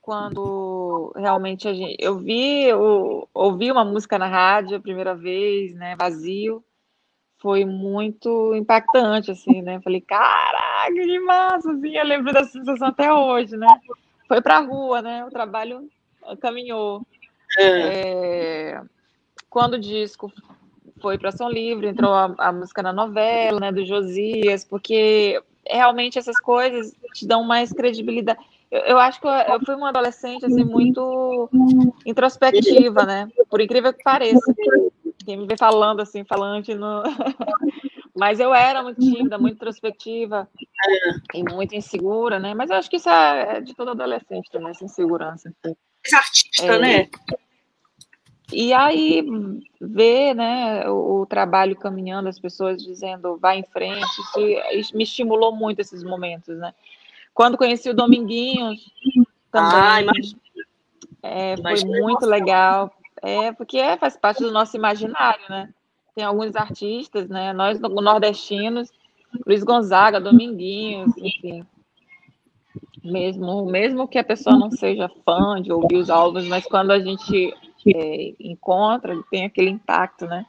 quando 0.10 1.14
realmente 1.16 1.68
a 1.68 1.74
gente, 1.74 1.96
eu 2.00 2.18
vi, 2.18 2.64
eu 2.64 3.30
ouvi 3.32 3.72
uma 3.72 3.86
música 3.86 4.18
na 4.18 4.26
rádio 4.26 4.78
a 4.78 4.82
primeira 4.82 5.14
vez, 5.14 5.76
né, 5.76 5.96
vazio, 5.96 6.64
foi 7.40 7.66
muito 7.66 8.54
impactante, 8.56 9.32
assim, 9.32 9.62
né? 9.62 9.80
Falei, 9.82 10.02
caraca, 10.02 10.94
que 10.94 11.20
massa, 11.20 11.72
assim, 11.72 11.96
eu 11.96 12.06
lembro 12.06 12.34
da 12.34 12.44
sensação 12.44 12.88
até 12.90 13.12
hoje, 13.12 13.56
né? 13.58 13.68
Foi 14.28 14.42
pra 14.42 14.60
rua, 14.60 15.02
né? 15.02 15.26
O 15.26 15.30
trabalho 15.30 15.90
caminhou. 16.42 17.02
É. 17.58 17.64
É, 17.64 18.82
quando 19.50 19.74
o 19.74 19.80
disco 19.80 20.32
foi 21.02 21.18
para 21.18 21.32
São 21.32 21.50
Livre, 21.50 21.88
entrou 21.88 22.14
a, 22.14 22.36
a, 22.38 22.52
música 22.52 22.84
na 22.84 22.94
novela, 22.94 23.60
né, 23.60 23.72
do 23.72 23.86
Josias, 23.86 24.66
porque 24.66 25.42
realmente 25.66 26.20
essas 26.20 26.40
coisas 26.40 26.94
te 27.14 27.26
dão 27.26 27.44
mais 27.44 27.72
credibilidade 27.72 28.40
eu, 28.72 28.82
eu 28.82 29.00
acho 29.00 29.20
que 29.20 29.28
eu, 29.28 29.32
eu, 29.32 29.60
fui 29.66 29.76
uma 29.76 29.90
adolescente 29.90 30.46
assim 30.46 30.64
muito 30.64 31.50
introspectiva, 32.06 33.04
né? 33.04 33.28
Por 33.50 33.62
incrível 33.62 33.92
que 33.92 34.04
pareça. 34.04 34.40
Quem 35.26 35.38
me 35.38 35.48
vê 35.48 35.58
falando 35.58 36.02
assim, 36.02 36.24
falante 36.24 36.74
no... 36.74 37.04
Mas 38.18 38.40
eu 38.40 38.54
era 38.54 38.84
muito 38.84 39.00
tímida, 39.00 39.38
muito 39.38 39.56
introspectiva 39.56 40.50
e 41.34 41.42
muito 41.42 41.74
insegura, 41.74 42.38
né? 42.38 42.54
Mas 42.54 42.70
eu 42.70 42.76
acho 42.76 42.90
que 42.90 42.98
isso 42.98 43.10
é, 43.10 43.58
é 43.58 43.62
de 43.62 43.74
todo 43.74 43.92
adolescente 43.92 44.50
também, 44.52 44.72
essa 44.72 44.84
insegurança. 44.84 45.54
Esse 46.04 46.16
artista, 46.16 46.66
é, 46.66 46.80
né? 46.80 47.10
E 48.52 48.74
aí 48.74 49.24
ver, 49.80 50.34
né, 50.34 50.90
o, 50.90 51.22
o, 51.22 51.26
trabalho 51.26 51.76
caminhando, 51.76 52.28
as 52.28 52.40
pessoas 52.40 52.84
dizendo 52.84 53.38
vai 53.38 53.60
em 53.60 53.64
frente, 53.64 54.06
isso, 54.72 54.98
me 54.98 55.04
estimulou 55.04 55.56
muito 55.56 55.80
esses 55.80 56.04
momentos, 56.04 56.58
né? 56.58 56.74
Quando 57.34 57.58
conheci 57.58 57.90
o 57.90 57.94
Dominguinhos, 57.94 58.92
também 59.52 60.08
é, 61.22 61.56
foi 61.58 61.86
muito 61.86 62.26
legal. 62.26 62.92
É, 63.22 63.52
porque 63.52 63.78
é, 63.78 63.98
faz 63.98 64.18
parte 64.18 64.44
do 64.44 64.52
nosso 64.52 64.76
imaginário, 64.76 65.44
né? 65.50 65.74
Tem 66.16 66.24
alguns 66.24 66.56
artistas, 66.56 67.30
né? 67.30 67.54
Nós 67.54 67.80
nordestinos, 67.80 68.92
Luiz 69.46 69.64
Gonzaga, 69.64 70.20
Dominguinhos, 70.20 71.12
enfim. 71.18 71.66
Mesmo, 73.04 73.66
mesmo 73.66 74.08
que 74.08 74.18
a 74.18 74.24
pessoa 74.24 74.58
não 74.58 74.72
seja 74.72 75.10
fã 75.26 75.62
de 75.62 75.72
ouvir 75.72 75.98
os 75.98 76.10
álbuns, 76.10 76.46
mas 76.48 76.66
quando 76.66 76.92
a 76.92 77.00
gente 77.00 77.54
é, 77.88 78.34
encontra, 78.40 79.16
tem 79.30 79.46
aquele 79.46 79.70
impacto, 79.70 80.26
né? 80.26 80.46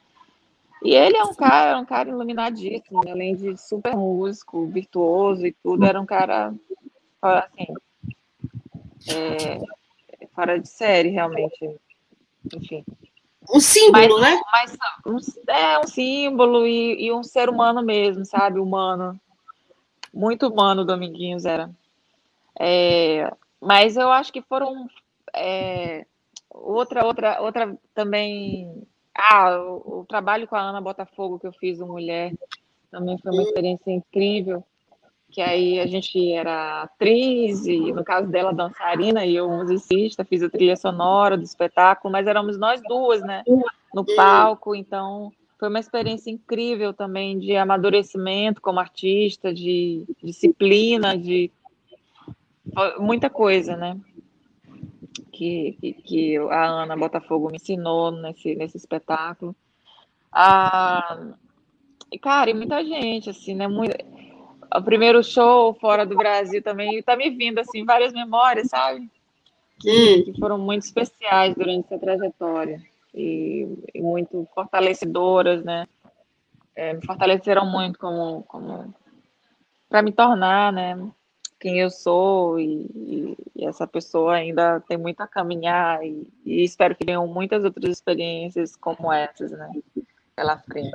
E 0.83 0.95
ele 0.95 1.17
é 1.17 1.25
um 1.25 1.35
cara, 1.35 1.79
um 1.79 1.85
cara 1.85 2.09
iluminadíssimo, 2.09 3.03
né? 3.05 3.13
além 3.13 3.37
de 3.37 3.57
super 3.57 3.95
músico, 3.95 4.67
virtuoso 4.67 5.47
e 5.47 5.53
tudo, 5.53 5.85
era 5.85 6.01
um 6.01 6.07
cara 6.07 6.55
assim, 7.21 7.67
é, 9.15 9.59
fora 10.35 10.59
de 10.59 10.69
série, 10.69 11.11
realmente. 11.11 11.79
Enfim. 12.55 12.85
Um 13.53 13.61
símbolo, 13.61 14.21
mas, 14.21 14.33
né? 14.33 14.41
Mas 14.53 14.79
um, 15.07 15.53
é 15.53 15.79
um 15.79 15.87
símbolo 15.87 16.67
e, 16.67 17.07
e, 17.07 17.13
um 17.13 17.23
ser 17.23 17.49
humano 17.49 17.83
mesmo, 17.83 18.25
sabe? 18.25 18.61
Humano. 18.61 19.19
Muito 20.13 20.49
humano, 20.49 20.85
Dominguinhos 20.85 21.45
era. 21.45 21.71
É, 22.59 23.33
mas 23.61 23.97
eu 23.97 24.11
acho 24.11 24.33
que 24.33 24.43
foram. 24.43 24.87
É, 25.35 26.07
outra, 26.51 27.05
outra, 27.07 27.41
outra 27.41 27.79
também. 27.95 28.87
Ah, 29.15 29.59
o, 29.59 30.01
o, 30.01 30.05
trabalho 30.07 30.47
com 30.47 30.57
a 30.57 30.61
Ana 30.61 30.81
Botafogo 30.81 31.39
que 31.39 31.47
eu 31.47 31.53
fiz, 31.53 31.81
o 31.81 31.87
Mulher, 31.87 32.33
também 32.91 33.19
foi 33.19 33.33
uma 33.33 33.43
experiência 33.43 33.91
incrível 33.91 34.65
que 35.31 35.41
aí 35.41 35.79
a 35.79 35.87
gente 35.87 36.33
era 36.33 36.83
atriz, 36.83 37.65
e 37.67 37.93
no 37.93 38.05
caso 38.05 38.29
dela, 38.29 38.53
dançarina, 38.53 39.25
e 39.25 39.37
eu 39.37 39.49
musicista, 39.49 40.25
fiz 40.25 40.43
a 40.43 40.51
trilha 40.51 40.77
sonora 40.77 41.37
do 41.37 41.45
espetáculo, 41.45 42.11
mas 42.11 42.27
éramos 42.27 42.59
nós 42.59 42.83
duas, 42.83 43.23
né, 43.23 43.45
no 43.95 44.05
palco, 44.17 44.75
então 44.75 45.33
foi 45.59 45.69
uma 45.69 45.79
experiência 45.79 46.31
incrível 46.31 46.93
também 46.93 47.39
de 47.39 47.57
amadurecimento 47.57 48.61
como 48.61 48.81
artista, 48.81 49.55
de 49.55 50.05
disciplina, 50.23 51.17
de 51.17 51.51
muita 52.99 53.31
coisa, 53.31 53.77
né, 53.77 53.97
que, 55.33 55.77
que, 55.81 55.93
que 55.93 56.37
a 56.39 56.83
Ana 56.83 56.97
Botafogo 56.97 57.51
me 57.51 57.57
ensinou 57.57 58.11
nesse, 58.11 58.55
nesse 58.55 58.77
espetáculo. 58.77 59.55
Ah, 60.33 61.35
cara, 62.21 62.51
e 62.51 62.55
muita 62.55 62.85
gente, 62.85 63.31
assim, 63.31 63.55
né, 63.55 63.67
muito 63.67 63.97
o 64.75 64.83
primeiro 64.83 65.23
show 65.23 65.75
fora 65.75 66.07
do 66.07 66.17
Brasil 66.17 66.63
também, 66.63 67.03
tá 67.03 67.17
me 67.17 67.31
vindo, 67.31 67.59
assim, 67.59 67.85
várias 67.85 68.13
memórias, 68.13 68.69
sabe? 68.69 69.11
Que, 69.79 70.23
que 70.23 70.39
foram 70.39 70.59
muito 70.59 70.85
especiais 70.85 71.55
durante 71.55 71.87
essa 71.87 71.99
trajetória 71.99 72.83
e, 73.15 73.67
e 73.95 74.01
muito 74.01 74.47
fortalecedoras, 74.55 75.65
né? 75.65 75.87
É, 76.77 76.93
me 76.93 77.05
fortaleceram 77.05 77.67
muito 77.67 77.99
como, 77.99 78.43
como 78.45 78.95
para 79.89 80.03
me 80.03 80.13
tornar, 80.13 80.73
né? 80.73 80.97
Quem 81.59 81.81
eu 81.81 81.91
sou 81.91 82.59
e, 82.59 82.87
e, 82.95 83.37
e, 83.57 83.67
essa 83.67 83.87
pessoa 83.87 84.35
ainda 84.35 84.81
tem 84.81 84.97
muito 84.97 85.21
a 85.21 85.27
caminhar 85.27 86.03
e, 86.07 86.27
e 86.45 86.65
espero 86.65 86.95
que 86.95 87.05
venham 87.05 87.27
muitas 87.27 87.65
outras 87.65 87.91
experiências 87.91 88.77
como 88.77 89.13
essas, 89.13 89.51
né? 89.51 89.71
Pela 90.35 90.57
frente. 90.59 90.91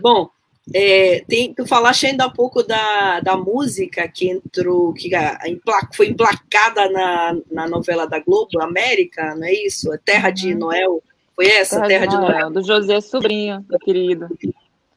Bom, 0.00 0.30
é, 0.74 1.24
tem, 1.26 1.54
tu 1.54 1.66
falaste 1.66 2.06
ainda 2.06 2.24
há 2.24 2.30
pouco 2.30 2.62
da, 2.62 3.20
da 3.20 3.36
música 3.36 4.06
que 4.08 4.28
entrou, 4.28 4.92
que 4.92 5.14
a, 5.14 5.32
a, 5.36 5.94
foi 5.94 6.08
emplacada 6.08 6.90
na, 6.90 7.36
na 7.50 7.68
novela 7.68 8.06
da 8.06 8.18
Globo, 8.18 8.60
América, 8.60 9.34
não 9.34 9.44
é 9.44 9.52
isso? 9.52 9.90
Terra 10.04 10.30
de 10.30 10.52
uhum. 10.52 10.58
Noel. 10.58 11.02
Foi 11.34 11.46
essa, 11.46 11.76
Terra, 11.76 11.88
Terra 11.88 12.06
de, 12.06 12.16
Noel, 12.16 12.30
Noel, 12.30 12.50
Do 12.50 12.64
José 12.64 13.00
Sobrinho, 13.00 13.64
meu 13.68 13.78
querido. 13.78 14.28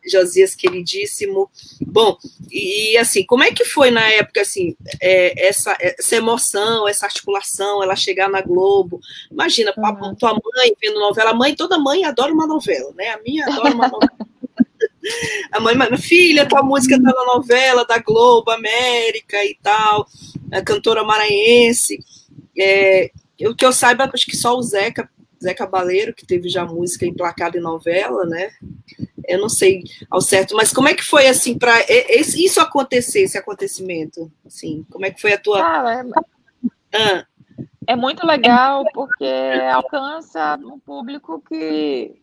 Josias 0.10 0.56
queridíssimo. 0.56 1.50
Bom, 1.80 2.18
e 2.52 2.98
assim, 2.98 3.24
como 3.24 3.44
é 3.44 3.52
que 3.52 3.64
foi 3.64 3.92
na 3.92 4.10
época 4.10 4.42
assim, 4.42 4.76
é, 5.00 5.48
essa, 5.48 5.78
essa 5.80 6.16
emoção, 6.16 6.88
essa 6.88 7.06
articulação, 7.06 7.84
ela 7.84 7.96
chegar 7.96 8.30
na 8.30 8.42
Globo? 8.42 9.00
Imagina, 9.32 9.74
uhum. 9.78 10.16
tua 10.16 10.34
mãe 10.34 10.74
vendo 10.82 11.00
novela, 11.00 11.34
mãe, 11.34 11.56
toda 11.56 11.78
mãe 11.78 12.04
adora 12.04 12.34
uma 12.34 12.48
novela, 12.48 12.92
né? 12.96 13.10
A 13.10 13.22
minha 13.22 13.46
adora 13.46 13.74
uma 13.76 13.88
novela. 13.88 14.12
A 15.52 15.60
mãe, 15.60 15.76
minha 15.76 15.98
filha, 15.98 16.48
tua 16.48 16.64
música 16.64 17.02
tá 17.02 17.12
na 17.12 17.26
novela 17.26 17.86
da 17.86 17.98
Globo, 17.98 18.52
América 18.52 19.44
e 19.44 19.58
tal, 19.62 20.06
a 20.52 20.62
cantora 20.62 21.04
maranhense. 21.04 22.00
É, 22.58 23.12
o 23.42 23.56
que 23.56 23.66
eu 23.66 23.74
saiba, 23.74 24.10
acho 24.14 24.26
que 24.26 24.38
só 24.38 24.56
o 24.56 24.62
Zeca, 24.62 25.10
Zeca 25.42 25.66
Baleiro, 25.66 26.14
que 26.14 26.26
teve 26.26 26.48
já 26.50 26.66
música 26.66 27.06
emplacada 27.06 27.58
em 27.58 27.62
novela, 27.62 28.26
né? 28.26 28.52
Eu 29.28 29.40
não 29.40 29.50
sei 29.50 29.84
ao 30.10 30.22
certo, 30.22 30.56
mas 30.56 30.72
como 30.72 30.88
é 30.88 30.94
que 30.94 31.04
foi 31.04 31.28
assim 31.28 31.58
para 31.58 31.74
isso 32.18 32.60
acontecer, 32.60 33.22
esse 33.22 33.38
acontecimento? 33.38 34.32
Assim, 34.46 34.86
como 34.92 35.06
é 35.06 35.12
que 35.12 35.22
foi 35.22 35.34
a 35.34 35.38
tua? 35.38 35.62
Ah, 35.62 36.04
é... 36.94 36.98
Ah. 36.98 37.26
é 37.88 37.96
muito 37.96 38.26
legal 38.26 38.84
porque 38.94 39.26
alcança 39.72 40.60
um 40.64 40.80
público 40.80 41.42
que 41.48 42.22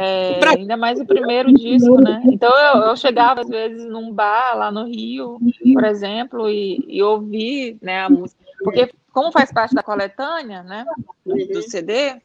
é, 0.00 0.38
ainda 0.56 0.76
mais 0.76 1.00
o 1.00 1.04
primeiro 1.04 1.52
disco, 1.52 2.00
né? 2.00 2.22
Então 2.26 2.48
eu, 2.56 2.82
eu, 2.82 2.96
chegava 2.96 3.40
às 3.40 3.48
vezes 3.48 3.84
num 3.84 4.12
bar 4.12 4.56
lá 4.56 4.70
no 4.70 4.84
Rio, 4.84 5.40
por 5.74 5.84
exemplo, 5.84 6.48
e, 6.48 6.84
e 6.86 7.02
ouvi 7.02 7.76
né, 7.82 8.02
a 8.02 8.08
música. 8.08 8.40
Porque 8.62 8.92
como 9.12 9.32
faz 9.32 9.52
parte 9.52 9.74
da 9.74 9.82
coletânea, 9.82 10.62
né? 10.62 10.84
Do 11.26 11.62
CD, 11.62 12.10
a 12.10 12.20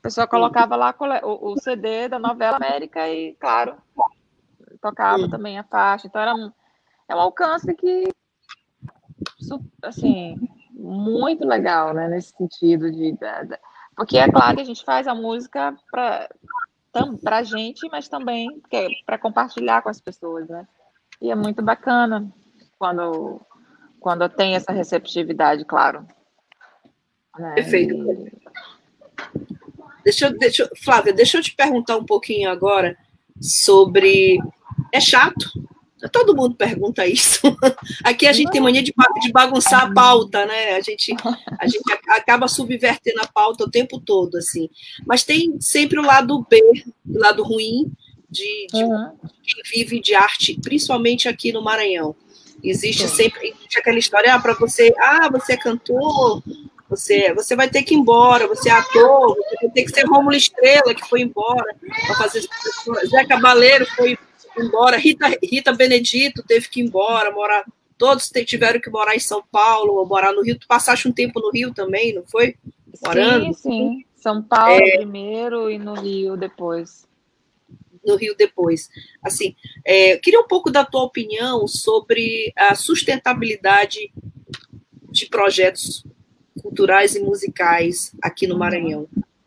pessoa 0.00 0.26
colocava 0.26 0.74
lá 0.74 0.94
o, 1.22 1.52
o 1.52 1.60
CD 1.60 2.08
da 2.08 2.18
novela 2.18 2.56
América 2.56 3.06
e, 3.06 3.34
claro, 3.34 3.74
tocava 4.80 5.28
também 5.28 5.58
a 5.58 5.64
faixa. 5.64 6.06
Então 6.06 6.22
era 6.22 6.34
um, 6.34 6.50
é 7.10 7.14
um 7.14 7.20
alcance 7.20 7.74
que 7.74 8.08
assim, 9.82 10.38
muito 10.70 11.46
legal, 11.46 11.92
né? 11.92 12.08
Nesse 12.08 12.34
sentido 12.34 12.90
de. 12.90 13.14
Porque 13.94 14.16
é 14.16 14.30
claro 14.32 14.56
que 14.56 14.62
a 14.62 14.66
gente 14.66 14.82
faz 14.82 15.06
a 15.06 15.14
música 15.14 15.76
para 15.90 16.26
para 17.22 17.38
a 17.38 17.42
gente, 17.42 17.88
mas 17.90 18.08
também 18.08 18.62
para 19.06 19.18
compartilhar 19.18 19.82
com 19.82 19.88
as 19.88 20.00
pessoas, 20.00 20.48
né? 20.48 20.66
E 21.20 21.30
é 21.30 21.34
muito 21.34 21.62
bacana 21.62 22.30
quando, 22.78 23.40
quando 24.00 24.28
tem 24.28 24.54
essa 24.54 24.72
receptividade, 24.72 25.64
claro. 25.64 26.06
Né? 27.38 27.54
Perfeito. 27.54 27.94
E... 27.94 28.42
Deixa, 30.04 30.26
eu, 30.26 30.38
deixa, 30.38 30.68
Flávia, 30.82 31.12
deixa 31.12 31.38
eu 31.38 31.42
te 31.42 31.54
perguntar 31.54 31.96
um 31.96 32.04
pouquinho 32.04 32.50
agora 32.50 32.96
sobre. 33.40 34.38
É 34.92 35.00
chato? 35.00 35.50
Todo 36.10 36.34
mundo 36.34 36.54
pergunta 36.54 37.06
isso. 37.06 37.40
Aqui 38.02 38.26
a 38.26 38.32
gente 38.32 38.50
tem 38.50 38.60
mania 38.60 38.82
de, 38.82 38.92
bagunçar 39.32 39.84
a 39.84 39.92
pauta, 39.92 40.44
né? 40.46 40.74
A 40.74 40.80
gente, 40.80 41.14
a 41.58 41.66
gente 41.66 41.84
acaba 42.08 42.48
subvertendo 42.48 43.20
a 43.20 43.26
pauta 43.26 43.64
o 43.64 43.70
tempo 43.70 44.00
todo, 44.00 44.36
assim. 44.36 44.68
Mas 45.06 45.22
tem 45.22 45.60
sempre 45.60 45.98
o 45.98 46.02
lado 46.02 46.44
B, 46.48 46.60
o 47.06 47.18
lado 47.18 47.42
ruim 47.42 47.92
de, 48.28 48.66
de 48.72 48.82
uhum. 48.82 49.12
quem 49.44 49.62
vive 49.72 50.00
de 50.00 50.14
arte, 50.14 50.58
principalmente 50.60 51.28
aqui 51.28 51.52
no 51.52 51.62
Maranhão. 51.62 52.16
Existe 52.64 53.08
sempre 53.08 53.48
existe 53.48 53.78
aquela 53.78 53.98
história, 53.98 54.34
ah, 54.34 54.40
para 54.40 54.54
você, 54.54 54.94
ah, 54.98 55.28
você 55.30 55.54
é 55.54 55.56
cantor, 55.56 56.42
você, 56.88 57.32
você 57.32 57.56
vai 57.56 57.68
ter 57.68 57.82
que 57.82 57.94
ir 57.94 57.98
embora, 57.98 58.46
você 58.46 58.68
é 58.68 58.72
ator, 58.72 59.34
você 59.34 59.56
vai 59.62 59.70
ter 59.70 59.82
que 59.84 59.90
ser 59.90 60.06
Rômulo 60.06 60.36
Estrela, 60.36 60.94
que 60.94 61.08
foi 61.08 61.22
embora 61.22 61.74
para 62.06 62.14
fazer. 62.16 62.46
Zé 63.06 63.24
Cabaleiro 63.24 63.86
foi 63.96 64.12
embora. 64.12 64.31
Rita, 64.98 65.28
Rita 65.42 65.72
Benedito 65.72 66.42
teve 66.42 66.68
que 66.68 66.80
ir 66.80 66.84
embora, 66.84 67.30
morar. 67.30 67.64
Todos 67.96 68.30
tiveram 68.46 68.80
que 68.80 68.90
morar 68.90 69.14
em 69.14 69.20
São 69.20 69.42
Paulo 69.50 69.94
ou 69.94 70.06
morar 70.06 70.32
no 70.32 70.42
Rio. 70.42 70.58
Tu 70.58 70.66
passaste 70.66 71.06
um 71.06 71.12
tempo 71.12 71.40
no 71.40 71.50
Rio 71.50 71.72
também, 71.72 72.12
não 72.12 72.24
foi? 72.24 72.56
Morando? 73.04 73.54
Sim, 73.54 73.54
sim. 73.54 74.04
São 74.16 74.42
Paulo 74.42 74.80
é... 74.80 74.96
primeiro 74.98 75.70
e 75.70 75.78
no 75.78 75.94
Rio 75.94 76.36
depois. 76.36 77.06
No 78.04 78.16
Rio 78.16 78.34
depois. 78.36 78.88
Assim, 79.22 79.54
é, 79.84 80.16
queria 80.16 80.40
um 80.40 80.46
pouco 80.46 80.70
da 80.70 80.84
tua 80.84 81.02
opinião 81.02 81.66
sobre 81.68 82.52
a 82.56 82.74
sustentabilidade 82.74 84.12
de 85.10 85.26
projetos 85.26 86.04
culturais 86.60 87.14
e 87.14 87.20
musicais 87.20 88.12
aqui 88.22 88.46
no 88.46 88.54
uhum. 88.54 88.60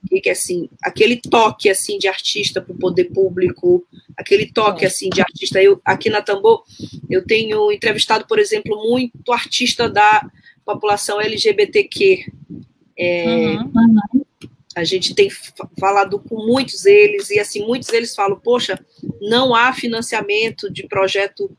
Que 0.09 0.29
assim, 0.29 0.69
aquele 0.81 1.17
toque 1.17 1.69
assim 1.69 1.97
de 1.97 2.07
artista 2.07 2.61
para 2.61 2.73
o 2.73 2.77
poder 2.77 3.05
público, 3.05 3.85
aquele 4.15 4.51
toque 4.51 4.83
é. 4.83 4.87
assim 4.87 5.09
de 5.09 5.21
artista. 5.21 5.61
Eu 5.61 5.81
aqui 5.83 6.09
na 6.09 6.21
Tambor 6.21 6.63
eu 7.09 7.25
tenho 7.25 7.71
entrevistado, 7.71 8.25
por 8.27 8.39
exemplo, 8.39 8.75
muito 8.89 9.31
artista 9.31 9.89
da 9.89 10.29
população 10.63 11.21
LGBTQ. 11.21 12.31
É, 12.97 13.25
uhum. 13.27 14.23
A 14.75 14.83
gente 14.83 15.15
tem 15.15 15.29
falado 15.79 16.19
com 16.19 16.45
muitos 16.45 16.81
deles 16.81 17.29
e 17.29 17.39
assim 17.39 17.65
muitos 17.65 17.87
deles 17.87 18.13
falam, 18.13 18.37
poxa, 18.37 18.77
não 19.21 19.55
há 19.55 19.71
financiamento 19.73 20.71
de 20.71 20.87
projeto 20.87 21.49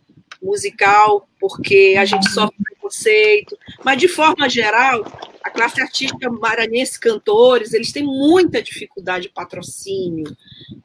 musical 0.42 1.26
porque 1.40 1.94
a 1.98 2.04
gente 2.04 2.28
sofre 2.30 2.56
preconceito, 2.62 3.56
mas 3.84 3.98
de 3.98 4.08
forma 4.08 4.48
geral 4.48 5.04
a 5.46 5.50
classe 5.50 5.80
artística 5.80 6.28
maranhense, 6.28 6.98
cantores, 6.98 7.72
eles 7.72 7.92
têm 7.92 8.02
muita 8.02 8.60
dificuldade 8.60 9.28
de 9.28 9.32
patrocínio. 9.32 10.36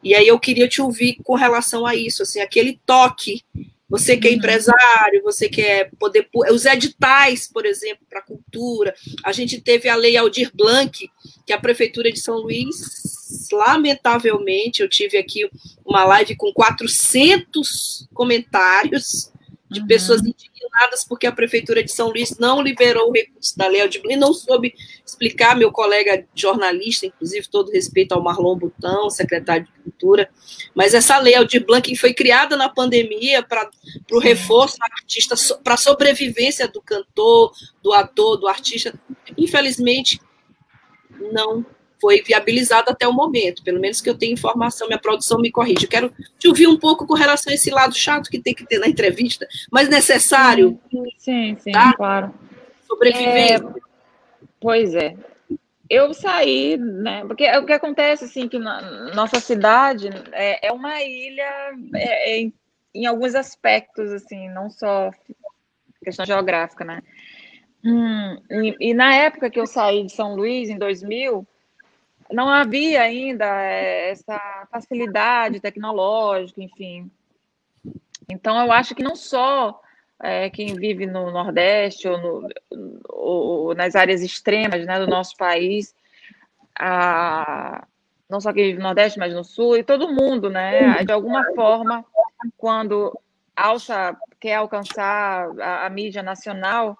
E 0.03 0.13
aí 0.13 0.27
eu 0.27 0.39
queria 0.39 0.67
te 0.67 0.79
ouvir 0.79 1.17
com 1.23 1.33
relação 1.33 1.83
a 1.83 1.95
isso, 1.95 2.21
assim, 2.21 2.39
aquele 2.39 2.79
toque. 2.85 3.43
Você 3.89 4.15
que 4.15 4.27
é 4.27 4.31
uhum. 4.31 4.37
empresário, 4.37 5.23
você 5.23 5.49
que 5.49 5.61
é 5.61 5.89
poder. 5.99 6.29
Os 6.51 6.65
editais, 6.65 7.49
por 7.51 7.65
exemplo, 7.65 8.05
para 8.07 8.19
a 8.19 8.23
cultura. 8.23 8.93
A 9.25 9.31
gente 9.31 9.59
teve 9.59 9.89
a 9.89 9.95
Lei 9.95 10.15
Aldir 10.15 10.51
Blanc, 10.53 11.09
que 11.43 11.51
a 11.51 11.59
Prefeitura 11.59 12.11
de 12.11 12.19
São 12.19 12.35
Luís, 12.35 13.47
lamentavelmente, 13.51 14.83
eu 14.83 14.87
tive 14.87 15.17
aqui 15.17 15.49
uma 15.83 16.05
live 16.05 16.35
com 16.35 16.53
400 16.53 18.07
comentários 18.13 19.30
de 19.71 19.79
uhum. 19.79 19.87
pessoas 19.87 20.19
indignadas 20.19 21.05
porque 21.07 21.25
a 21.25 21.31
Prefeitura 21.31 21.81
de 21.81 21.91
São 21.91 22.09
Luís 22.09 22.37
não 22.37 22.61
liberou 22.61 23.09
o 23.09 23.13
recurso 23.13 23.57
da 23.57 23.67
Lei 23.67 23.81
Aldir 23.81 24.01
Blanc, 24.01 24.19
não 24.19 24.33
soube 24.33 24.73
explicar, 25.05 25.55
meu 25.55 25.71
colega 25.71 26.25
jornalista, 26.35 27.05
inclusive, 27.05 27.47
todo 27.47 27.71
respeito 27.71 28.11
ao 28.11 28.21
Marlon 28.21 28.57
Butão, 28.57 29.09
secretário 29.09 29.65
de 29.65 29.83
Cultura, 29.83 30.29
mas 30.75 30.93
essa 30.93 31.17
Lei 31.19 31.35
Aldir 31.35 31.65
Blanc 31.65 31.95
foi 31.95 32.13
criada 32.13 32.57
na 32.57 32.67
pandemia 32.67 33.41
para 33.41 33.69
o 34.11 34.19
reforço 34.19 34.77
do 34.77 34.83
artista, 34.83 35.35
para 35.63 35.75
a 35.75 35.77
sobrevivência 35.77 36.67
do 36.67 36.81
cantor, 36.81 37.53
do 37.81 37.93
ator, 37.93 38.37
do 38.37 38.47
artista, 38.47 38.93
infelizmente, 39.37 40.19
não 41.31 41.65
foi 42.01 42.23
viabilizado 42.23 42.89
até 42.89 43.07
o 43.07 43.13
momento, 43.13 43.63
pelo 43.63 43.79
menos 43.79 44.01
que 44.01 44.09
eu 44.09 44.17
tenho 44.17 44.33
informação, 44.33 44.87
minha 44.87 44.99
produção 44.99 45.39
me 45.39 45.51
corrige. 45.51 45.85
Eu 45.85 45.89
quero 45.89 46.11
te 46.39 46.47
ouvir 46.47 46.67
um 46.67 46.77
pouco 46.77 47.05
com 47.05 47.13
relação 47.13 47.51
a 47.51 47.53
esse 47.53 47.69
lado 47.69 47.95
chato 47.95 48.29
que 48.29 48.39
tem 48.39 48.55
que 48.55 48.65
ter 48.65 48.79
na 48.79 48.87
entrevista, 48.87 49.47
mas 49.71 49.87
necessário. 49.87 50.79
Sim, 51.19 51.55
sim, 51.59 51.71
tá? 51.71 51.93
claro. 51.93 52.33
Sobrevivência. 52.87 53.57
É, 53.57 53.79
pois 54.59 54.95
é. 54.95 55.15
Eu 55.87 56.13
saí, 56.13 56.77
né? 56.77 57.23
Porque 57.25 57.49
o 57.57 57.65
que 57.65 57.73
acontece, 57.73 58.25
assim, 58.25 58.47
que 58.47 58.57
na 58.57 59.13
nossa 59.13 59.39
cidade 59.39 60.09
é, 60.31 60.67
é 60.67 60.71
uma 60.71 61.01
ilha 61.03 61.73
é, 61.93 62.31
é, 62.31 62.39
em, 62.39 62.53
em 62.95 63.05
alguns 63.05 63.35
aspectos, 63.35 64.11
assim, 64.11 64.49
não 64.49 64.69
só 64.69 65.11
questão 66.03 66.25
geográfica, 66.25 66.83
né? 66.83 67.01
Hum, 67.83 68.37
e, 68.49 68.89
e, 68.91 68.93
na 68.93 69.15
época 69.15 69.49
que 69.49 69.59
eu 69.59 69.65
saí 69.65 70.05
de 70.05 70.11
São 70.11 70.35
Luís, 70.35 70.69
em 70.69 70.77
2000, 70.77 71.45
não 72.31 72.49
havia 72.49 73.01
ainda 73.01 73.45
eh, 73.45 74.11
essa 74.11 74.67
facilidade 74.71 75.59
tecnológica, 75.59 76.61
enfim. 76.61 77.11
Então, 78.29 78.63
eu 78.63 78.71
acho 78.71 78.95
que 78.95 79.03
não 79.03 79.15
só 79.15 79.81
é, 80.21 80.49
quem 80.49 80.75
vive 80.75 81.05
no 81.05 81.31
Nordeste 81.31 82.07
ou, 82.07 82.17
no, 82.17 82.49
ou, 83.09 83.75
nas 83.75 83.95
áreas 83.95 84.21
extremas 84.21 84.85
né, 84.85 84.99
do 84.99 85.07
nosso 85.07 85.35
país, 85.35 85.95
a, 86.77 87.85
não 88.29 88.39
só 88.39 88.53
quem 88.53 88.65
vive 88.65 88.77
no 88.77 88.83
Nordeste, 88.83 89.19
mas 89.19 89.33
no 89.33 89.43
Sul, 89.43 89.77
e 89.77 89.83
todo 89.83 90.13
mundo, 90.13 90.49
né, 90.49 91.03
de 91.03 91.11
alguma 91.11 91.43
forma, 91.55 92.05
quando 92.57 93.17
alça, 93.55 94.15
quer 94.39 94.55
alcançar 94.55 95.49
a, 95.59 95.85
a 95.85 95.89
mídia 95.89 96.23
nacional, 96.23 96.97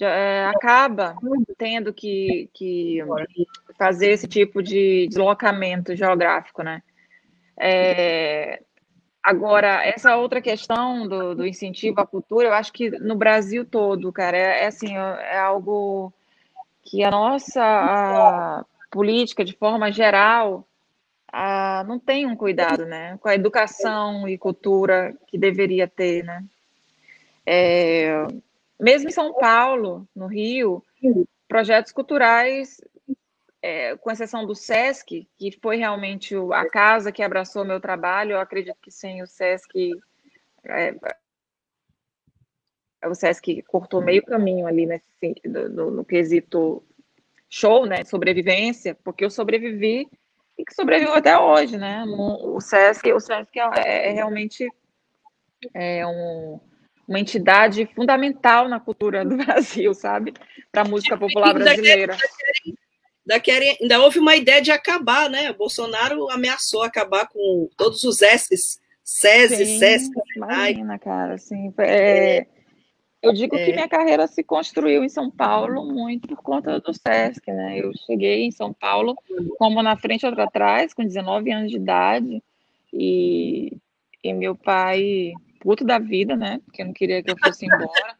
é, 0.00 0.46
acaba 0.46 1.16
tendo 1.56 1.92
que, 1.92 2.50
que 2.52 2.98
fazer 3.78 4.10
esse 4.10 4.26
tipo 4.26 4.62
de 4.62 5.06
deslocamento 5.08 5.94
geográfico, 5.94 6.62
né? 6.62 6.82
É, 7.58 8.62
agora, 9.22 9.84
essa 9.84 10.16
outra 10.16 10.40
questão 10.40 11.08
do, 11.08 11.34
do, 11.34 11.46
incentivo 11.46 12.00
à 12.00 12.06
cultura, 12.06 12.48
eu 12.48 12.52
acho 12.52 12.72
que 12.72 12.90
no 12.90 13.16
Brasil 13.16 13.64
todo, 13.64 14.12
cara, 14.12 14.36
é, 14.36 14.64
é 14.64 14.66
assim, 14.66 14.96
é 14.96 15.38
algo 15.38 16.12
que 16.82 17.02
a 17.02 17.10
nossa 17.10 17.62
a 17.62 18.64
política, 18.90 19.44
de 19.44 19.52
forma 19.54 19.90
geral, 19.90 20.66
a, 21.32 21.84
não 21.86 21.98
tem 21.98 22.26
um 22.26 22.36
cuidado, 22.36 22.86
né? 22.86 23.18
Com 23.20 23.28
a 23.28 23.34
educação 23.34 24.28
e 24.28 24.38
cultura 24.38 25.14
que 25.26 25.36
deveria 25.36 25.88
ter, 25.88 26.22
né? 26.22 26.44
É, 27.44 28.26
mesmo 28.78 29.08
em 29.08 29.12
São 29.12 29.32
Paulo, 29.34 30.06
no 30.14 30.26
Rio, 30.26 30.82
projetos 31.48 31.92
culturais, 31.92 32.80
é, 33.62 33.96
com 33.96 34.10
exceção 34.10 34.46
do 34.46 34.54
SESC, 34.54 35.26
que 35.36 35.58
foi 35.60 35.76
realmente 35.76 36.34
a 36.52 36.68
casa 36.68 37.10
que 37.10 37.22
abraçou 37.22 37.64
meu 37.64 37.80
trabalho, 37.80 38.32
eu 38.32 38.40
acredito 38.40 38.76
que 38.80 38.90
sem 38.90 39.22
o 39.22 39.26
SESC, 39.26 39.92
é, 40.64 40.94
o 43.04 43.14
SESC 43.14 43.62
cortou 43.62 44.02
meio 44.02 44.22
caminho 44.22 44.66
ali 44.66 44.86
nesse, 44.86 45.06
no, 45.44 45.90
no 45.90 46.04
quesito 46.04 46.82
show, 47.48 47.86
né, 47.86 48.04
sobrevivência, 48.04 48.94
porque 49.02 49.24
eu 49.24 49.30
sobrevivi 49.30 50.08
e 50.58 50.64
que 50.64 50.74
sobrevivo 50.74 51.12
até 51.12 51.38
hoje, 51.38 51.76
né? 51.76 52.02
O 52.06 52.60
SESC, 52.60 53.12
o 53.12 53.20
SESC 53.20 53.58
é, 53.76 54.08
é 54.08 54.12
realmente 54.12 54.66
é 55.74 56.06
um, 56.06 56.58
uma 57.06 57.20
entidade 57.20 57.88
fundamental 57.94 58.68
na 58.68 58.80
cultura 58.80 59.24
do 59.24 59.36
Brasil, 59.44 59.94
sabe? 59.94 60.34
Para 60.72 60.82
a 60.82 60.88
música 60.88 61.16
popular 61.16 61.54
brasileira. 61.54 62.16
Daquele, 63.24 63.76
ainda 63.80 64.00
houve 64.00 64.18
uma 64.18 64.36
ideia 64.36 64.62
de 64.62 64.70
acabar, 64.70 65.28
né? 65.28 65.50
O 65.50 65.56
Bolsonaro 65.56 66.30
ameaçou 66.30 66.82
acabar 66.82 67.26
com 67.26 67.68
todos 67.76 68.04
os 68.04 68.22
S's, 68.22 68.80
SESI, 69.02 69.78
SESC. 69.78 70.12
Imagina, 70.36 70.98
cara, 70.98 71.34
assim, 71.34 71.72
é, 71.78 72.46
eu 73.26 73.32
digo 73.32 73.56
é. 73.56 73.64
que 73.64 73.72
minha 73.72 73.88
carreira 73.88 74.26
se 74.28 74.44
construiu 74.44 75.02
em 75.02 75.08
São 75.08 75.28
Paulo 75.28 75.84
muito 75.84 76.28
por 76.28 76.42
conta 76.42 76.78
do 76.78 76.92
SESC, 76.92 77.44
né? 77.48 77.80
Eu 77.80 77.90
cheguei 78.06 78.44
em 78.44 78.52
São 78.52 78.72
Paulo 78.72 79.16
como 79.58 79.82
na 79.82 79.96
frente 79.96 80.24
outra 80.24 80.44
atrás, 80.44 80.94
com 80.94 81.02
19 81.02 81.50
anos 81.50 81.70
de 81.70 81.76
idade, 81.76 82.42
e, 82.92 83.76
e 84.22 84.32
meu 84.32 84.54
pai, 84.54 85.32
puto 85.66 85.84
da 85.84 85.98
vida, 85.98 86.36
né? 86.36 86.60
Porque 86.64 86.84
não 86.84 86.92
queria 86.92 87.20
que 87.24 87.32
eu 87.32 87.36
fosse 87.36 87.66
embora. 87.66 88.16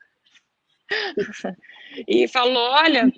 e 2.09 2.27
falou: 2.27 2.71
olha, 2.73 3.09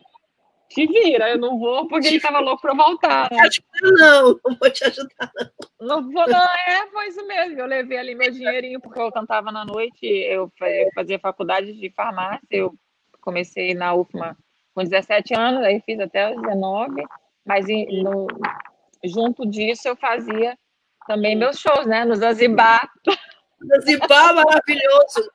te 0.69 0.87
vira, 0.87 1.31
eu 1.31 1.39
não 1.39 1.59
vou 1.59 1.89
porque 1.89 2.09
ele 2.09 2.19
estava 2.19 2.39
louco 2.41 2.61
para 2.61 2.75
voltar. 2.75 3.31
Né? 3.33 3.49
Não, 3.83 4.39
não 4.45 4.57
vou 4.61 4.71
te 4.71 4.85
ajudar, 4.85 5.33
não. 5.81 5.87
Não 5.89 6.13
vou, 6.13 6.29
não, 6.29 6.45
é, 6.45 6.87
foi 6.93 7.09
isso 7.09 7.27
mesmo. 7.27 7.59
Eu 7.59 7.67
levei 7.67 7.97
ali 7.97 8.15
meu 8.15 8.31
dinheirinho, 8.31 8.81
porque 8.81 9.01
eu 9.01 9.11
cantava 9.11 9.51
na 9.51 9.65
noite, 9.65 10.05
eu 10.05 10.53
fazia 10.95 11.19
faculdade 11.19 11.73
de 11.73 11.89
farmácia, 11.91 12.47
eu 12.51 12.75
comecei 13.23 13.73
na 13.73 13.95
UFMA 13.95 14.37
com 14.75 14.85
17 14.85 15.35
anos, 15.35 15.65
aí 15.65 15.81
fiz 15.87 15.99
até 16.01 16.35
os 16.35 16.43
19, 16.43 17.03
mas 17.47 17.65
no, 17.67 18.27
junto 19.03 19.47
disso 19.49 19.89
eu 19.89 19.97
fazia 19.97 20.55
também 21.07 21.35
meus 21.35 21.59
shows, 21.59 21.87
né, 21.87 22.05
no 22.05 22.15
Zanzibar. 22.15 22.91
Zanzibar 23.67 24.35
maravilhoso. 24.35 25.31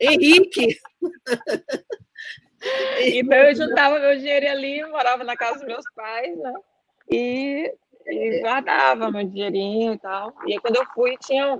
Henrique. 0.00 0.78
Então 3.00 3.38
eu 3.38 3.54
juntava 3.54 3.98
meu 3.98 4.16
dinheiro 4.18 4.48
ali, 4.48 4.84
morava 4.86 5.22
na 5.22 5.36
casa 5.36 5.58
dos 5.58 5.66
meus 5.66 5.84
pais, 5.94 6.36
né? 6.36 6.54
E, 7.08 7.72
e 8.06 8.40
guardava 8.40 9.10
meu 9.10 9.24
dinheirinho 9.24 9.92
e 9.92 9.98
tal. 9.98 10.34
E 10.46 10.54
aí, 10.54 10.58
quando 10.58 10.76
eu 10.76 10.84
fui, 10.86 11.16
tinha 11.18 11.58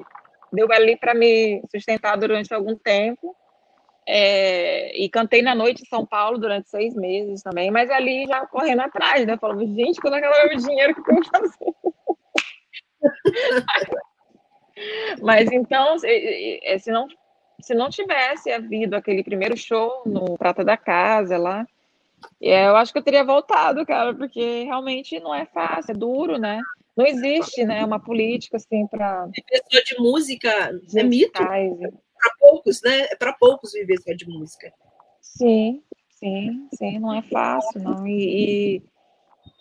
deu 0.53 0.67
ali 0.73 0.97
para 0.97 1.15
me 1.15 1.63
sustentar 1.71 2.17
durante 2.17 2.53
algum 2.53 2.75
tempo. 2.77 3.37
É, 4.09 4.97
e 4.97 5.09
cantei 5.09 5.43
na 5.43 5.53
noite 5.55 5.83
em 5.83 5.87
São 5.87 6.07
Paulo 6.07 6.39
durante 6.39 6.69
seis 6.69 6.95
meses 6.95 7.43
também, 7.43 7.73
mas 7.73 7.91
ali 7.91 8.25
já 8.27 8.47
correndo 8.47 8.83
atrás, 8.83 9.27
né? 9.27 9.37
Falando, 9.37 9.67
gente, 9.75 10.01
quando 10.01 10.15
acaba 10.15 10.47
meu 10.47 10.57
dinheiro, 10.57 10.93
o 10.93 11.03
que 11.03 11.11
eu 11.11 11.15
vou 11.15 11.25
fazer? 11.25 11.75
Mas 15.23 15.51
então, 15.51 15.99
se, 15.99 16.61
se 16.79 16.91
não 16.91 17.09
se 17.61 17.75
não 17.75 17.89
tivesse 17.89 18.51
havido 18.51 18.95
aquele 18.97 19.25
primeiro 19.25 19.57
show 19.57 20.03
no 20.05 20.37
Prata 20.37 20.63
da 20.63 20.77
Casa 20.77 21.39
lá, 21.39 21.67
é, 22.41 22.67
eu 22.67 22.77
acho 22.77 22.93
que 22.93 22.99
eu 22.99 23.03
teria 23.03 23.25
voltado, 23.25 23.85
cara, 23.87 24.15
porque 24.15 24.65
realmente 24.65 25.19
não 25.21 25.35
é 25.35 25.47
fácil, 25.47 25.93
é 25.93 25.95
duro, 25.95 26.39
né? 26.39 26.61
Não 26.97 27.07
existe, 27.07 27.65
né, 27.65 27.85
uma 27.85 28.01
política 28.01 28.57
assim 28.57 28.87
para 28.87 29.29
pessoa 29.49 29.83
de 29.85 29.99
música 29.99 30.49
é 30.95 31.03
mito. 31.03 31.33
Para 31.33 32.35
poucos, 32.39 32.81
né? 32.83 33.01
É 33.11 33.17
para 33.17 33.33
poucos 33.35 33.73
viver 33.73 33.99
só 34.01 34.13
de 34.15 34.27
música. 34.27 34.73
Sim, 35.21 35.83
sim, 36.11 36.69
sim, 36.75 36.99
não 36.99 37.13
é 37.13 37.23
fácil, 37.23 37.83
não. 37.83 38.07
E, 38.07 38.79
e 38.79 38.83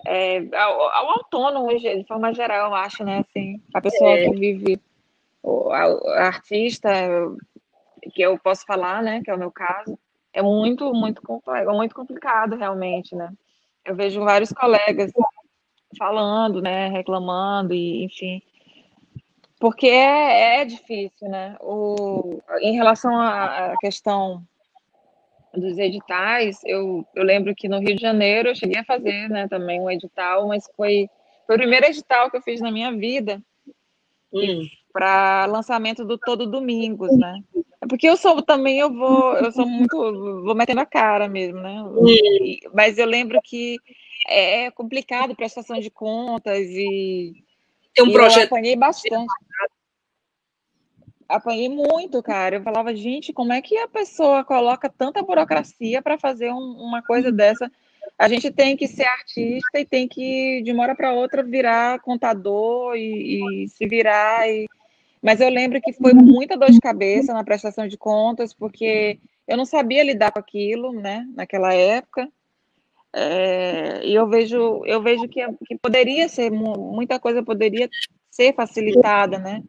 é, 0.08 0.38
ao, 0.56 0.82
ao, 0.82 1.10
autônomo, 1.12 1.78
de 1.78 2.06
forma 2.08 2.34
geral, 2.34 2.70
eu 2.70 2.76
acho, 2.76 3.04
né? 3.04 3.26
Assim, 3.28 3.62
a 3.74 3.82
pessoa 3.82 4.12
é. 4.12 4.30
que 4.30 4.36
vive, 4.38 4.82
o 5.46 5.72
a 5.72 6.26
artista, 6.26 6.90
que 8.14 8.22
eu 8.22 8.38
posso 8.40 8.66
falar, 8.66 9.04
né, 9.04 9.22
que 9.24 9.30
é 9.30 9.36
o 9.36 9.40
meu 9.40 9.52
caso, 9.52 9.98
é 10.34 10.42
muito, 10.42 10.92
muito 10.94 11.22
complexo, 11.22 11.72
muito 11.72 11.96
complicado 11.96 12.56
realmente, 12.56 13.16
né? 13.16 13.32
Eu 13.86 13.96
vejo 13.96 14.24
vários 14.24 14.52
colegas 14.52 15.12
falando, 15.98 16.62
né, 16.62 16.90
reclamando 16.90 17.74
e, 17.74 18.04
enfim, 18.04 18.42
porque 19.60 19.88
é, 19.88 20.62
é 20.62 20.66
difícil, 20.66 21.30
né? 21.30 21.56
O, 21.62 22.42
em 22.60 22.76
relação 22.76 23.18
à 23.18 23.76
questão 23.80 24.44
dos 25.54 25.78
editais, 25.78 26.60
eu, 26.66 27.08
eu 27.16 27.24
lembro 27.24 27.56
que 27.56 27.70
no 27.70 27.80
Rio 27.80 27.96
de 27.96 28.02
Janeiro 28.02 28.50
eu 28.50 28.56
cheguei 28.56 28.80
a 28.80 28.84
fazer, 28.84 29.30
né, 29.30 29.48
também 29.48 29.80
um 29.80 29.90
edital, 29.90 30.48
mas 30.48 30.70
foi, 30.76 31.10
foi 31.46 31.56
o 31.56 31.60
primeiro 31.60 31.86
edital 31.86 32.30
que 32.30 32.36
eu 32.36 32.42
fiz 32.42 32.60
na 32.60 32.72
minha 32.72 32.92
vida 32.92 33.42
hum. 34.34 34.68
Para 34.96 35.46
lançamento 35.48 36.06
do 36.06 36.18
Todo 36.18 36.48
Domingos, 36.48 37.12
né? 37.18 37.42
É 37.82 37.86
porque 37.86 38.08
eu 38.08 38.16
sou 38.16 38.42
também, 38.42 38.80
eu 38.80 38.90
vou, 38.94 39.34
eu 39.34 39.52
sou 39.52 39.68
muito, 39.68 39.98
vou 40.42 40.56
metendo 40.56 40.80
a 40.80 40.86
cara 40.86 41.28
mesmo, 41.28 41.60
né? 41.60 41.84
E, 42.08 42.62
mas 42.74 42.98
eu 42.98 43.06
lembro 43.06 43.38
que 43.44 43.78
é 44.26 44.72
complicado 44.72 45.36
prestação 45.36 45.82
de 45.82 45.90
contas 45.92 46.66
e, 46.70 47.34
Tem 47.94 48.06
um 48.06 48.08
e 48.08 48.14
projeto. 48.14 48.40
eu 48.40 48.46
apanhei 48.46 48.78
bastante. 48.78 49.26
Apanhei 51.28 51.68
muito, 51.68 52.24
cara. 52.24 52.56
Eu 52.56 52.64
falava, 52.64 52.96
gente, 52.96 53.34
como 53.34 53.52
é 53.52 53.62
que 53.62 53.78
a 53.78 53.90
pessoa 53.90 54.46
coloca 54.46 54.88
tanta 54.88 55.22
burocracia 55.22 56.02
para 56.02 56.18
fazer 56.18 56.54
um, 56.54 56.78
uma 56.80 57.02
coisa 57.02 57.34
dessa? 57.34 57.70
A 58.18 58.30
gente 58.30 58.50
tem 58.50 58.78
que 58.78 58.88
ser 58.88 59.04
artista 59.04 59.78
e 59.78 59.84
tem 59.84 60.08
que, 60.08 60.62
de 60.62 60.72
uma 60.72 60.84
hora 60.84 60.96
para 60.96 61.12
outra, 61.12 61.44
virar 61.44 62.00
contador 62.00 62.96
e, 62.96 63.66
e 63.66 63.68
se 63.68 63.86
virar 63.86 64.50
e 64.50 64.66
mas 65.26 65.42
eu 65.42 65.50
lembro 65.50 65.82
que 65.82 65.92
foi 65.92 66.14
muita 66.14 66.56
dor 66.56 66.70
de 66.70 66.80
cabeça 66.80 67.34
na 67.34 67.44
prestação 67.44 67.88
de 67.88 67.98
contas, 67.98 68.54
porque 68.54 69.20
eu 69.48 69.58
não 69.58 69.66
sabia 69.66 70.04
lidar 70.04 70.32
com 70.32 70.38
aquilo, 70.38 70.94
né, 70.94 71.28
naquela 71.34 71.74
época. 71.74 72.30
É, 73.12 74.06
e 74.06 74.14
eu 74.14 74.30
vejo, 74.30 74.84
eu 74.86 75.02
vejo 75.02 75.28
que, 75.28 75.42
que 75.66 75.76
poderia 75.80 76.30
ser, 76.30 76.52
muita 76.52 77.20
coisa 77.20 77.42
poderia 77.42 77.90
ser 78.30 78.54
facilitada, 78.54 79.40
né? 79.40 79.64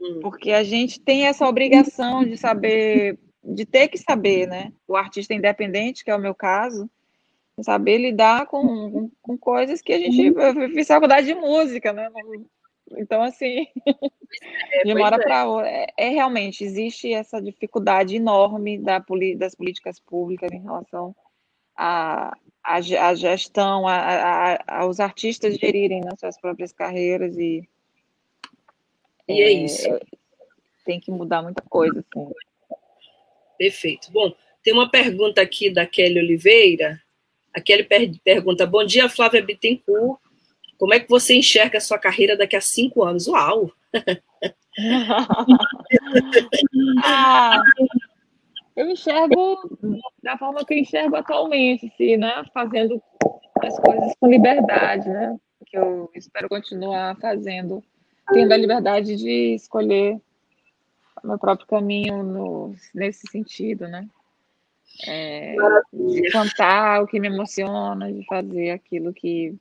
Hum. 0.00 0.18
Porque 0.20 0.50
a 0.50 0.64
gente 0.64 0.98
tem 1.00 1.26
essa 1.26 1.46
obrigação 1.46 2.24
de 2.24 2.36
saber, 2.36 3.20
de 3.44 3.64
ter 3.64 3.86
que 3.86 3.98
saber, 3.98 4.48
né? 4.48 4.72
O 4.88 4.96
artista 4.96 5.32
independente, 5.32 6.02
que 6.02 6.10
é 6.10 6.16
o 6.16 6.20
meu 6.20 6.34
caso, 6.34 6.90
saber 7.62 7.98
lidar 7.98 8.46
com, 8.46 9.08
com 9.22 9.38
coisas 9.38 9.80
que 9.80 9.92
a 9.92 9.98
gente. 9.98 10.26
Eu 10.26 10.70
fiz 10.70 10.88
faculdade 10.88 11.28
de 11.28 11.36
música, 11.36 11.92
né? 11.92 12.10
Então, 12.96 13.22
assim, 13.22 13.66
é, 14.72 14.84
de 14.84 14.92
uma 14.92 15.06
hora 15.06 15.18
para 15.18 15.46
outra, 15.46 15.68
é, 15.68 15.86
é, 15.96 16.08
realmente, 16.08 16.64
existe 16.64 17.12
essa 17.12 17.40
dificuldade 17.40 18.16
enorme 18.16 18.78
da, 18.78 19.04
das 19.36 19.54
políticas 19.54 20.00
públicas 20.00 20.50
em 20.52 20.62
relação 20.62 21.14
à 21.76 22.36
a, 22.62 22.76
a, 22.76 23.08
a, 23.08 23.14
gestão, 23.14 23.86
a, 23.86 24.58
aos 24.66 25.00
artistas 25.00 25.56
gerirem 25.56 26.00
né, 26.00 26.10
suas 26.18 26.38
próprias 26.40 26.72
carreiras 26.72 27.36
e. 27.36 27.68
E 29.26 29.42
é, 29.42 29.46
é 29.46 29.52
isso. 29.52 29.88
Tem 30.84 30.98
que 30.98 31.10
mudar 31.10 31.42
muita 31.42 31.62
coisa. 31.62 32.00
Assim. 32.00 32.32
Perfeito. 33.58 34.10
Bom, 34.10 34.32
tem 34.62 34.72
uma 34.72 34.90
pergunta 34.90 35.42
aqui 35.42 35.70
da 35.70 35.86
Kelly 35.86 36.18
Oliveira. 36.18 37.00
A 37.52 37.60
Kelly 37.60 37.84
per 37.84 38.10
pergunta: 38.24 38.66
Bom 38.66 38.84
dia, 38.84 39.08
Flávia 39.08 39.42
Bittencourt. 39.42 40.20
Como 40.78 40.94
é 40.94 41.00
que 41.00 41.08
você 41.08 41.34
enxerga 41.34 41.78
a 41.78 41.80
sua 41.80 41.98
carreira 41.98 42.36
daqui 42.36 42.54
a 42.54 42.60
cinco 42.60 43.02
anos? 43.02 43.26
Uau! 43.26 43.72
ah, 47.04 47.60
eu 48.76 48.88
enxergo 48.88 49.58
da 50.22 50.38
forma 50.38 50.64
que 50.64 50.74
eu 50.74 50.78
enxergo 50.78 51.16
atualmente, 51.16 51.90
assim, 51.92 52.16
né? 52.16 52.44
Fazendo 52.54 53.02
as 53.60 53.76
coisas 53.80 54.14
com 54.20 54.28
liberdade, 54.28 55.08
né? 55.08 55.36
Que 55.66 55.76
eu 55.76 56.08
espero 56.14 56.48
continuar 56.48 57.16
fazendo, 57.16 57.82
tendo 58.32 58.52
a 58.52 58.56
liberdade 58.56 59.16
de 59.16 59.56
escolher 59.56 60.16
o 61.24 61.26
meu 61.26 61.40
próprio 61.40 61.66
caminho 61.66 62.22
no, 62.22 62.72
nesse 62.94 63.26
sentido, 63.26 63.88
né? 63.88 64.08
É, 65.06 65.56
de 65.92 66.30
cantar 66.30 67.02
o 67.02 67.06
que 67.06 67.18
me 67.18 67.26
emociona, 67.26 68.12
de 68.12 68.24
fazer 68.26 68.70
aquilo 68.70 69.12
que 69.12 69.58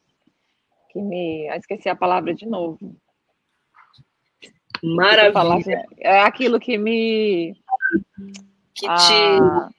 que 0.97 1.03
me. 1.03 1.47
esqueci 1.55 1.89
a 1.89 1.95
palavra 1.95 2.33
de 2.33 2.45
novo. 2.45 2.95
Maravilha. 4.83 5.85
é 5.97 6.19
aquilo 6.21 6.59
que 6.59 6.77
me. 6.77 7.55
Que 8.73 8.87
te. 8.87 9.13
Ah, 9.39 9.69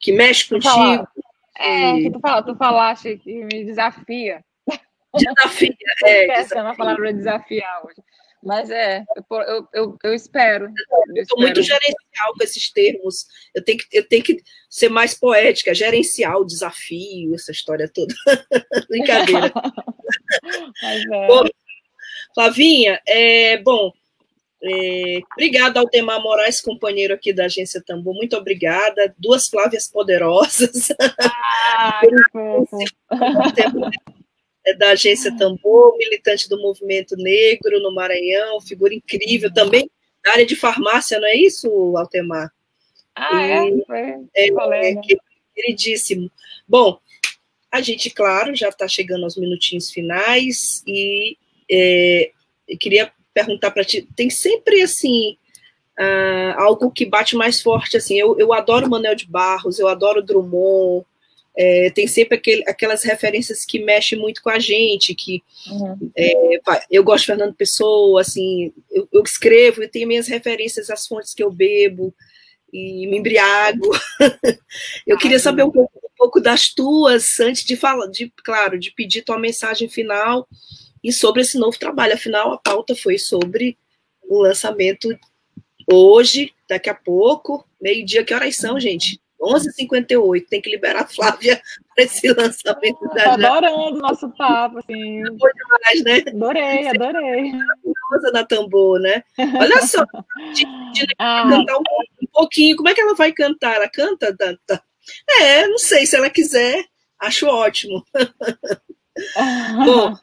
que 0.00 0.12
mexe 0.12 0.48
contigo. 0.48 1.08
É, 1.56 2.00
que 2.00 2.10
tu, 2.10 2.20
fala, 2.20 2.42
tu 2.42 2.54
falaste 2.54 3.18
que 3.18 3.44
me 3.44 3.64
desafia. 3.64 4.44
Desafia, 5.12 5.74
é. 6.04 6.40
Estou 6.40 6.60
a 6.60 6.74
palavra 6.74 7.12
desafiar 7.12 7.84
hoje. 7.84 8.02
Mas 8.42 8.70
é, 8.70 9.04
eu, 9.16 9.68
eu, 9.74 9.98
eu 10.02 10.14
espero. 10.14 10.72
Eu 11.14 11.22
estou 11.22 11.40
muito 11.40 11.62
gerencial 11.62 12.34
com 12.36 12.44
esses 12.44 12.70
termos. 12.70 13.26
Eu 13.54 13.64
tenho, 13.64 13.78
que, 13.78 13.86
eu 13.92 14.08
tenho 14.08 14.22
que 14.22 14.42
ser 14.70 14.88
mais 14.88 15.14
poética, 15.14 15.74
gerencial, 15.74 16.44
desafio, 16.44 17.34
essa 17.34 17.50
história 17.50 17.90
toda. 17.92 18.14
Brincadeira. 18.88 19.52
Mas 20.82 21.02
é. 21.02 21.26
Bom, 21.26 21.44
Flavinha, 22.34 23.00
é, 23.06 23.56
bom, 23.58 23.92
é, 24.62 25.20
obrigada 25.32 25.80
ao 25.80 25.88
Temar 25.88 26.22
Moraes, 26.22 26.60
companheiro 26.60 27.14
aqui 27.14 27.32
da 27.32 27.46
Agência 27.46 27.82
Tambor. 27.84 28.14
Muito 28.14 28.36
obrigada. 28.36 29.14
Duas 29.18 29.48
Flávias 29.48 29.88
poderosas. 29.88 30.88
Ah, 31.20 32.00
é 34.68 34.74
da 34.74 34.90
Agência 34.90 35.36
Tambor, 35.36 35.96
militante 35.96 36.48
do 36.48 36.60
movimento 36.60 37.16
negro 37.16 37.80
no 37.80 37.94
Maranhão, 37.94 38.60
figura 38.60 38.94
incrível, 38.94 39.52
também 39.52 39.90
da 40.24 40.32
área 40.32 40.46
de 40.46 40.56
farmácia, 40.56 41.18
não 41.18 41.28
é 41.28 41.36
isso, 41.36 41.68
Altemar? 41.96 42.52
Ah, 43.14 43.42
é? 43.42 43.68
é, 44.34 44.48
é, 44.48 44.90
é 44.90 44.94
queridíssimo. 45.54 46.30
Bom, 46.66 46.98
a 47.70 47.80
gente, 47.80 48.10
claro, 48.10 48.54
já 48.54 48.68
está 48.68 48.86
chegando 48.86 49.24
aos 49.24 49.36
minutinhos 49.36 49.90
finais 49.90 50.82
e 50.86 51.36
é, 51.70 52.30
queria 52.78 53.12
perguntar 53.34 53.70
para 53.70 53.84
ti, 53.84 54.08
tem 54.16 54.30
sempre 54.30 54.82
assim 54.82 55.36
uh, 55.98 56.58
algo 56.58 56.90
que 56.90 57.04
bate 57.04 57.36
mais 57.36 57.60
forte 57.60 57.96
assim. 57.96 58.18
Eu, 58.18 58.38
eu 58.38 58.52
adoro 58.52 58.88
Manuel 58.88 59.14
de 59.14 59.26
Barros, 59.26 59.78
eu 59.78 59.88
adoro 59.88 60.22
Drummond, 60.22 61.04
é, 61.60 61.90
tem 61.90 62.06
sempre 62.06 62.36
aquele, 62.38 62.62
aquelas 62.68 63.02
referências 63.02 63.64
que 63.64 63.80
mexem 63.80 64.16
muito 64.16 64.40
com 64.40 64.48
a 64.48 64.60
gente, 64.60 65.12
que 65.12 65.42
uhum. 65.68 66.08
é, 66.16 66.60
eu 66.88 67.02
gosto 67.02 67.22
de 67.22 67.26
Fernando 67.26 67.52
Pessoa, 67.52 68.20
assim, 68.20 68.72
eu, 68.88 69.08
eu, 69.12 69.24
escrevo 69.24 69.82
e 69.82 69.88
tenho 69.88 70.06
minhas 70.06 70.28
referências 70.28 70.88
às 70.88 71.04
fontes 71.04 71.34
que 71.34 71.42
eu 71.42 71.50
bebo 71.50 72.14
e 72.72 73.08
me 73.08 73.18
embriago. 73.18 73.90
eu 75.04 75.16
ah, 75.16 75.18
queria 75.18 75.40
saber 75.40 75.64
um 75.64 75.70
pouco, 75.72 75.98
um 75.98 76.16
pouco, 76.16 76.40
das 76.40 76.72
tuas, 76.72 77.40
antes 77.40 77.64
de 77.64 77.74
falar, 77.74 78.06
de, 78.06 78.32
claro, 78.44 78.78
de 78.78 78.92
pedir 78.92 79.22
tua 79.22 79.36
mensagem 79.36 79.88
final 79.88 80.46
e 81.02 81.12
sobre 81.12 81.42
esse 81.42 81.58
novo 81.58 81.76
trabalho. 81.76 82.14
Afinal, 82.14 82.52
a 82.52 82.58
pauta 82.58 82.94
foi 82.94 83.18
sobre 83.18 83.76
o 84.22 84.42
lançamento 84.42 85.08
hoje, 85.90 86.52
daqui 86.68 86.88
a 86.88 86.94
pouco, 86.94 87.66
meio-dia. 87.80 88.22
Que 88.22 88.32
horas 88.32 88.54
são, 88.54 88.78
gente? 88.78 89.20
11h58, 89.40 90.46
tem 90.48 90.60
que 90.60 90.70
liberar 90.70 91.02
a 91.02 91.06
Flávia 91.06 91.60
para 91.94 92.04
esse 92.04 92.28
lançamento 92.32 93.00
da 93.14 93.24
Tô 93.24 93.30
adorando 93.30 93.96
o 93.96 93.98
nosso 93.98 94.28
papo, 94.30 94.78
assim. 94.78 95.22
Foi 95.38 95.52
demais, 95.52 96.04
né? 96.04 96.30
Adorei, 96.30 96.88
adorei. 96.88 97.52
Maravilhosa 97.52 98.32
na 98.32 98.44
tambor, 98.44 99.00
né? 99.00 99.22
Olha 99.38 99.80
só, 99.82 100.04
de, 100.52 100.64
de 100.92 101.06
ah. 101.18 101.46
cantar 101.48 101.76
um, 101.76 101.82
um, 102.22 102.26
pouquinho. 102.32 102.76
Como 102.76 102.88
é 102.88 102.94
que 102.94 103.00
ela 103.00 103.14
vai 103.14 103.32
cantar? 103.32 103.76
Ela 103.76 103.88
canta? 103.88 104.36
Tá, 104.36 104.82
É, 105.40 105.66
não 105.66 105.78
sei, 105.78 106.06
se 106.06 106.16
ela 106.16 106.30
quiser, 106.30 106.84
acho 107.20 107.46
ótimo. 107.46 108.04
Bom, 109.84 110.14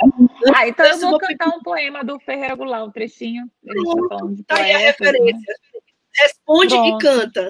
ah, 0.56 0.68
então 0.68 0.86
eu 0.86 0.98
vou 1.00 1.20
cantar 1.20 1.50
um 1.50 1.62
poema 1.62 2.04
do 2.04 2.18
Ferreira 2.20 2.56
Goulart, 2.56 2.88
um 2.88 2.92
trechinho. 2.92 3.46
Pronto, 3.64 4.44
tá 4.48 4.56
aí 4.56 4.72
a 4.72 4.78
né? 4.78 4.86
referência. 4.86 5.34
Né? 5.34 5.80
Responde 6.18 6.76
Pronto. 6.76 6.96
e 6.96 7.02
canta. 7.02 7.50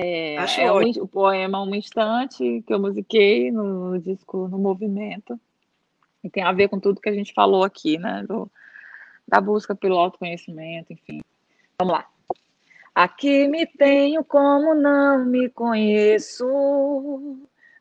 É, 0.00 0.62
é 0.62 0.72
um, 0.72 0.90
o 1.02 1.08
poema 1.08 1.62
Um 1.62 1.74
Instante, 1.74 2.62
que 2.66 2.72
eu 2.72 2.78
musiquei 2.78 3.50
no, 3.50 3.90
no, 3.90 3.98
disco 3.98 4.46
No 4.48 4.58
Movimento. 4.58 5.38
E 6.22 6.30
tem 6.30 6.42
a 6.42 6.52
ver 6.52 6.68
com 6.68 6.78
tudo 6.78 7.00
que 7.00 7.08
a 7.08 7.14
gente 7.14 7.32
falou 7.32 7.64
aqui, 7.64 7.98
né? 7.98 8.24
Do, 8.26 8.50
da 9.26 9.40
busca 9.40 9.74
pelo 9.74 9.98
autoconhecimento, 9.98 10.92
enfim. 10.92 11.20
Vamos 11.80 11.94
lá. 11.94 12.06
Aqui 12.94 13.48
me 13.48 13.66
tenho 13.66 14.24
como 14.24 14.74
não 14.74 15.24
me 15.24 15.48
conheço, 15.48 16.46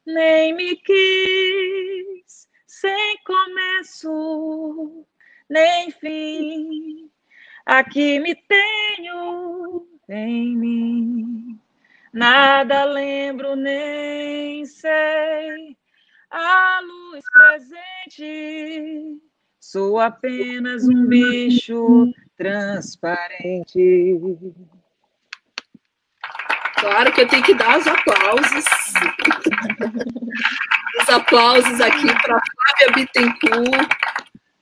nem 0.06 0.54
me 0.54 0.76
quis, 0.76 2.48
sem 2.68 3.18
começo, 3.26 5.06
nem 5.50 5.92
fim. 5.92 7.10
Aqui 7.66 8.20
me 8.20 8.36
tenho 8.36 9.88
em 10.10 10.56
mim 10.56 11.60
Nada 12.18 12.84
lembro 12.84 13.56
nem 13.56 14.66
sei 14.66 15.78
a 16.32 16.80
luz 16.82 17.24
presente. 17.32 19.22
Sou 19.60 20.00
apenas 20.00 20.88
um 20.90 21.06
bicho 21.06 22.12
transparente. 22.36 24.20
Claro 26.80 27.14
que 27.14 27.22
eu 27.22 27.28
tenho 27.28 27.44
que 27.44 27.54
dar 27.54 27.78
os 27.78 27.86
aplausos. 27.86 28.66
os 31.00 31.10
aplausos 31.10 31.80
aqui 31.80 32.08
para 32.08 32.42
Flávia 32.42 32.96
Bittencourt, 32.96 33.90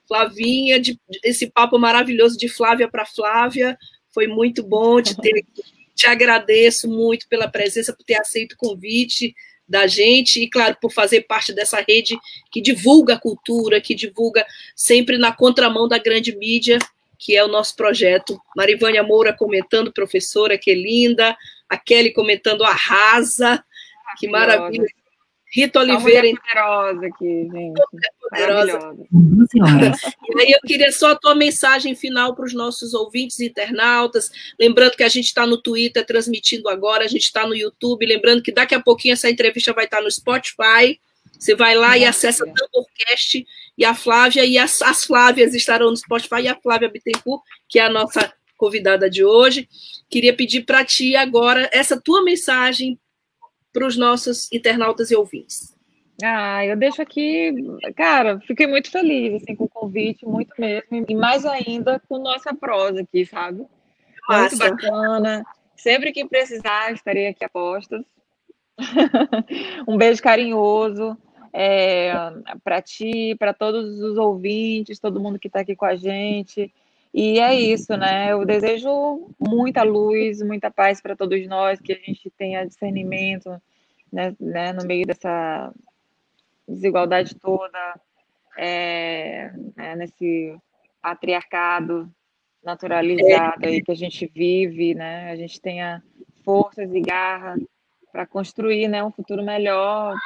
Flavinha, 0.06 0.78
de, 0.78 0.99
esse 1.24 1.49
papo 1.49 1.80
maravilhoso 1.80 2.38
de 2.38 2.49
Flávia 2.49 2.89
para 2.89 3.06
Flávia. 3.06 3.78
Foi 4.14 4.28
muito 4.28 4.62
bom 4.62 4.99
de 4.99 5.16
ter 5.16 5.39
aqui 5.39 5.75
te 5.96 6.08
agradeço 6.08 6.88
muito 6.88 7.28
pela 7.28 7.48
presença, 7.48 7.93
por 7.93 8.04
ter 8.04 8.20
aceito 8.20 8.54
o 8.54 8.58
convite 8.58 9.34
da 9.68 9.88
gente 9.88 10.41
e, 10.41 10.50
claro, 10.50 10.78
por 10.80 10.91
fazer 10.91 11.22
parte 11.22 11.54
dessa 11.54 11.84
rede 11.88 12.18
que 12.52 12.62
divulga 12.62 13.16
a 13.16 13.20
cultura, 13.20 13.82
que 13.82 13.96
divulga 13.96 14.46
sempre 14.76 15.18
na 15.18 15.32
contramão 15.32 15.88
da 15.88 15.98
grande 15.98 16.36
mídia, 16.36 16.78
que 17.18 17.36
é 17.36 17.43
o 17.43 17.48
nosso 17.48 17.76
projeto. 17.76 18.39
Marivânia 18.56 19.02
Moura 19.02 19.34
comentando, 19.34 19.91
professora, 19.91 20.58
que 20.58 20.74
linda. 20.74 21.36
A 21.68 21.78
Kelly 21.78 22.14
comentando, 22.14 22.64
arrasa. 22.64 23.64
Que 24.20 24.28
maravilha. 24.28 24.86
Rita 25.56 25.80
Oliveira. 25.80 26.28
Uma 26.28 26.41
poderosa 26.41 27.06
aqui, 27.08 27.49
gente. 27.49 27.82
Poderosa. 28.20 28.95
E 30.36 30.41
aí 30.41 30.51
eu 30.51 30.60
queria 30.68 30.91
só 30.91 31.12
a 31.12 31.16
tua 31.16 31.34
mensagem 31.34 31.95
final 31.95 32.36
para 32.36 32.45
os 32.45 32.53
nossos 32.53 32.93
ouvintes 32.93 33.39
internautas. 33.39 34.30
Lembrando 34.60 34.97
que 34.97 35.03
a 35.03 35.08
gente 35.08 35.26
está 35.26 35.47
no 35.47 35.62
Twitter 35.62 36.06
transmitindo 36.06 36.68
agora, 36.68 37.06
a 37.06 37.08
gente 37.08 37.24
está 37.24 37.47
no 37.47 37.56
YouTube. 37.56 38.06
Lembrando 38.06 38.41
que 38.41 38.51
daqui 38.51 38.76
a 38.76 38.82
pouquinho 38.82 39.14
essa 39.14 39.30
entrevista 39.30 39.72
vai 39.72 39.86
estar 39.86 40.01
no 40.01 40.12
Spotify. 40.12 40.99
Você 41.39 41.56
vai 41.56 41.76
lá 41.76 41.89
Nossa, 41.89 41.99
e 41.99 42.06
acessa 42.06 42.43
o 42.43 42.53
Tamborcast 42.53 43.45
e 43.78 43.86
a 43.86 43.95
Flávia 43.95 44.43
e 44.43 44.58
as, 44.58 44.82
as 44.82 45.06
Flávias 45.06 45.53
estarão 45.53 45.89
no 45.89 45.97
Spotify 45.97 46.41
e 46.41 46.47
a 46.49 46.56
Flávia 46.56 46.89
Bittencourt, 46.89 47.43
que 47.70 47.80
é 47.80 47.84
a 47.84 47.89
nossa 47.89 48.34
convidada 48.58 49.10
de 49.10 49.24
hoje. 49.24 49.70
Queria 50.10 50.36
pedir 50.36 50.66
para 50.66 50.84
ti 50.84 51.16
agora 51.16 51.70
essa 51.72 51.99
tua 51.99 52.24
mensagem 52.24 52.99
para 53.76 53.86
os 53.86 53.98
nossos 53.98 54.50
internautas 54.54 55.12
e 55.12 55.16
ouvintes? 55.18 55.76
Ah, 56.24 56.66
eu 56.66 56.78
deixo 56.78 57.02
aqui, 57.02 57.54
cara, 57.94 58.40
fiquei 58.40 58.66
muito 58.66 58.90
feliz 58.90 59.44
assim, 59.44 59.54
com 59.54 59.66
o 59.66 59.70
convite, 59.70 60.26
muito 60.26 60.54
mesmo, 60.58 61.06
e 61.10 61.14
mais 61.14 61.46
ainda 61.46 62.02
com 62.08 62.18
nossa 62.18 62.56
prosa 62.56 63.02
aqui, 63.02 63.26
sabe? 63.26 63.66
Muito 64.30 64.58
bacana. 64.58 65.46
Sempre 65.76 66.14
que 66.14 66.24
precisar, 66.26 66.94
estarei 66.94 67.28
aqui 67.28 67.44
a 67.44 67.50
postos. 67.50 68.02
um 69.86 69.98
beijo 69.98 70.24
carinhoso 70.24 71.18
é, 71.52 72.14
para 72.64 72.82
ti, 72.82 73.36
para 73.38 73.54
todos 73.54 74.00
os 74.00 74.18
ouvintes, 74.18 75.00
todo 75.00 75.20
mundo 75.20 75.38
que 75.38 75.48
está 75.48 75.60
aqui 75.60 75.76
com 75.76 75.86
a 75.86 75.98
gente. 75.98 76.74
E 77.18 77.39
é 77.39 77.55
isso, 77.57 77.95
né? 77.95 78.34
Eu 78.34 78.43
desejo 78.43 79.34
muita 79.39 79.84
luz, 79.84 80.41
muita 80.41 80.70
paz 80.70 80.99
para 80.99 81.16
todos 81.16 81.47
nós, 81.47 81.80
que 81.80 81.93
a 81.93 81.95
gente 81.95 82.30
tenha 82.32 82.66
discernimento 82.66 83.49
né, 84.11 84.36
né 84.38 84.74
no 84.74 84.86
meio 84.86 85.07
dessa 85.07 85.74
desigualdade 86.68 87.34
toda, 87.36 87.97
é, 88.57 89.49
né, 89.78 89.95
nesse 89.95 90.57
patriarcado 91.01 92.11
naturalizado 92.61 93.66
aí 93.66 93.82
que 93.82 93.93
a 93.93 93.95
gente 93.95 94.30
vive, 94.36 94.93
né? 94.93 95.32
A 95.32 95.38
gente 95.38 95.61
tenha 95.61 96.03
forças 96.43 96.93
e 96.93 96.99
garra 96.99 97.55
para 98.11 98.26
construir, 98.26 98.89
né, 98.89 99.01
um 99.01 99.11
futuro 99.11 99.41
melhor 99.41 100.18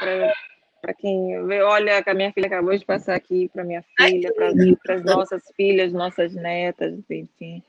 para 0.82 0.94
quem 0.94 1.46
vê, 1.46 1.62
olha, 1.62 2.02
que 2.04 2.10
a 2.10 2.14
minha 2.14 2.32
filha 2.32 2.48
acabou 2.48 2.78
de 2.78 2.86
passar 2.86 3.16
aqui, 3.16 3.50
para 3.50 3.64
minha 3.64 3.84
filha, 3.98 4.34
para 4.34 4.96
as 4.96 5.04
nossas 5.04 5.44
filhas, 5.56 5.94
nossas 5.94 6.34
netas, 6.34 6.98
enfim, 7.10 7.64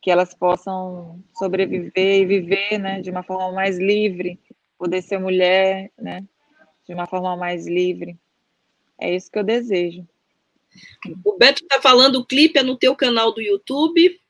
que 0.00 0.10
elas 0.10 0.34
possam 0.34 1.22
sobreviver 1.34 2.22
e 2.22 2.26
viver, 2.26 2.78
né, 2.78 3.00
de 3.00 3.10
uma 3.10 3.22
forma 3.22 3.52
mais 3.52 3.78
livre, 3.78 4.38
poder 4.78 5.02
ser 5.02 5.18
mulher, 5.18 5.90
né, 5.98 6.24
de 6.86 6.94
uma 6.94 7.06
forma 7.06 7.36
mais 7.36 7.66
livre. 7.66 8.16
É 8.98 9.14
isso 9.14 9.30
que 9.30 9.38
eu 9.38 9.44
desejo. 9.44 10.06
O 11.24 11.36
Beto 11.36 11.62
está 11.62 11.80
falando, 11.80 12.16
o 12.16 12.24
clipe 12.24 12.58
é 12.58 12.62
no 12.62 12.76
teu 12.76 12.94
canal 12.94 13.32
do 13.32 13.40
YouTube? 13.40 14.20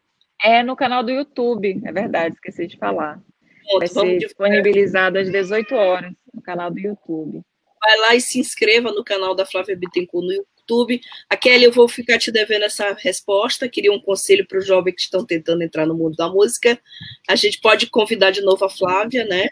É 0.43 0.63
no 0.63 0.77
canal 0.77 1.03
do 1.03 1.11
YouTube, 1.11 1.81
é 1.85 1.93
verdade, 1.93 2.35
esqueci 2.35 2.67
de 2.67 2.77
falar. 2.77 3.21
Vai 3.79 3.89
ser 3.89 4.19
disponibilizado 4.19 5.19
às 5.19 5.31
18 5.31 5.75
horas 5.75 6.13
no 6.33 6.41
canal 6.41 6.71
do 6.71 6.79
YouTube. 6.79 7.43
Vai 7.87 7.99
lá 7.99 8.17
e 8.17 8.21
se 8.21 8.41
inscreva 8.41 8.91
no 8.91 9.05
canal 9.05 9.33
da 9.33 9.47
Flávia 9.47 9.77
Bittencourt 9.77 10.27
no 10.27 10.33
YouTube. 10.33 11.01
A 11.31 11.37
Kelly, 11.37 11.63
eu 11.63 11.73
vou 11.73 11.89
ficar 11.89 12.19
te 12.19 12.33
devendo 12.33 12.65
essa 12.65 12.97
resposta. 12.99 13.69
Queria 13.69 13.93
um 13.93 14.01
conselho 14.01 14.45
para 14.45 14.59
os 14.59 14.67
jovens 14.67 14.95
que 14.97 15.03
estão 15.03 15.25
tentando 15.25 15.63
entrar 15.63 15.87
no 15.87 15.95
mundo 15.95 16.17
da 16.17 16.29
música. 16.29 16.77
A 17.29 17.37
gente 17.37 17.61
pode 17.61 17.87
convidar 17.87 18.33
de 18.33 18.41
novo 18.41 18.65
a 18.65 18.69
Flávia, 18.69 19.25
né? 19.25 19.47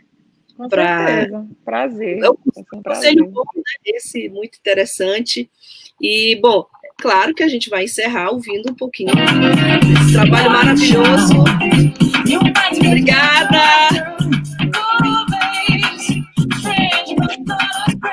Com 0.56 0.68
pra... 0.68 1.06
certeza. 1.06 1.46
Prazer. 1.64 2.18
É 2.18 2.28
um 2.30 2.36
conselho 2.82 3.26
bom, 3.28 3.44
né? 3.54 3.62
Esse 3.86 4.28
muito 4.28 4.58
interessante. 4.58 5.48
E, 6.02 6.34
bom, 6.42 6.66
claro 6.98 7.32
que 7.32 7.44
a 7.44 7.48
gente 7.48 7.70
vai 7.70 7.84
encerrar 7.84 8.30
ouvindo 8.30 8.72
um 8.72 8.74
pouquinho 8.74 9.12
desse 9.14 10.12
trabalho 10.12 10.50
maravilhoso. 10.50 11.34
Obrigada! 12.84 14.13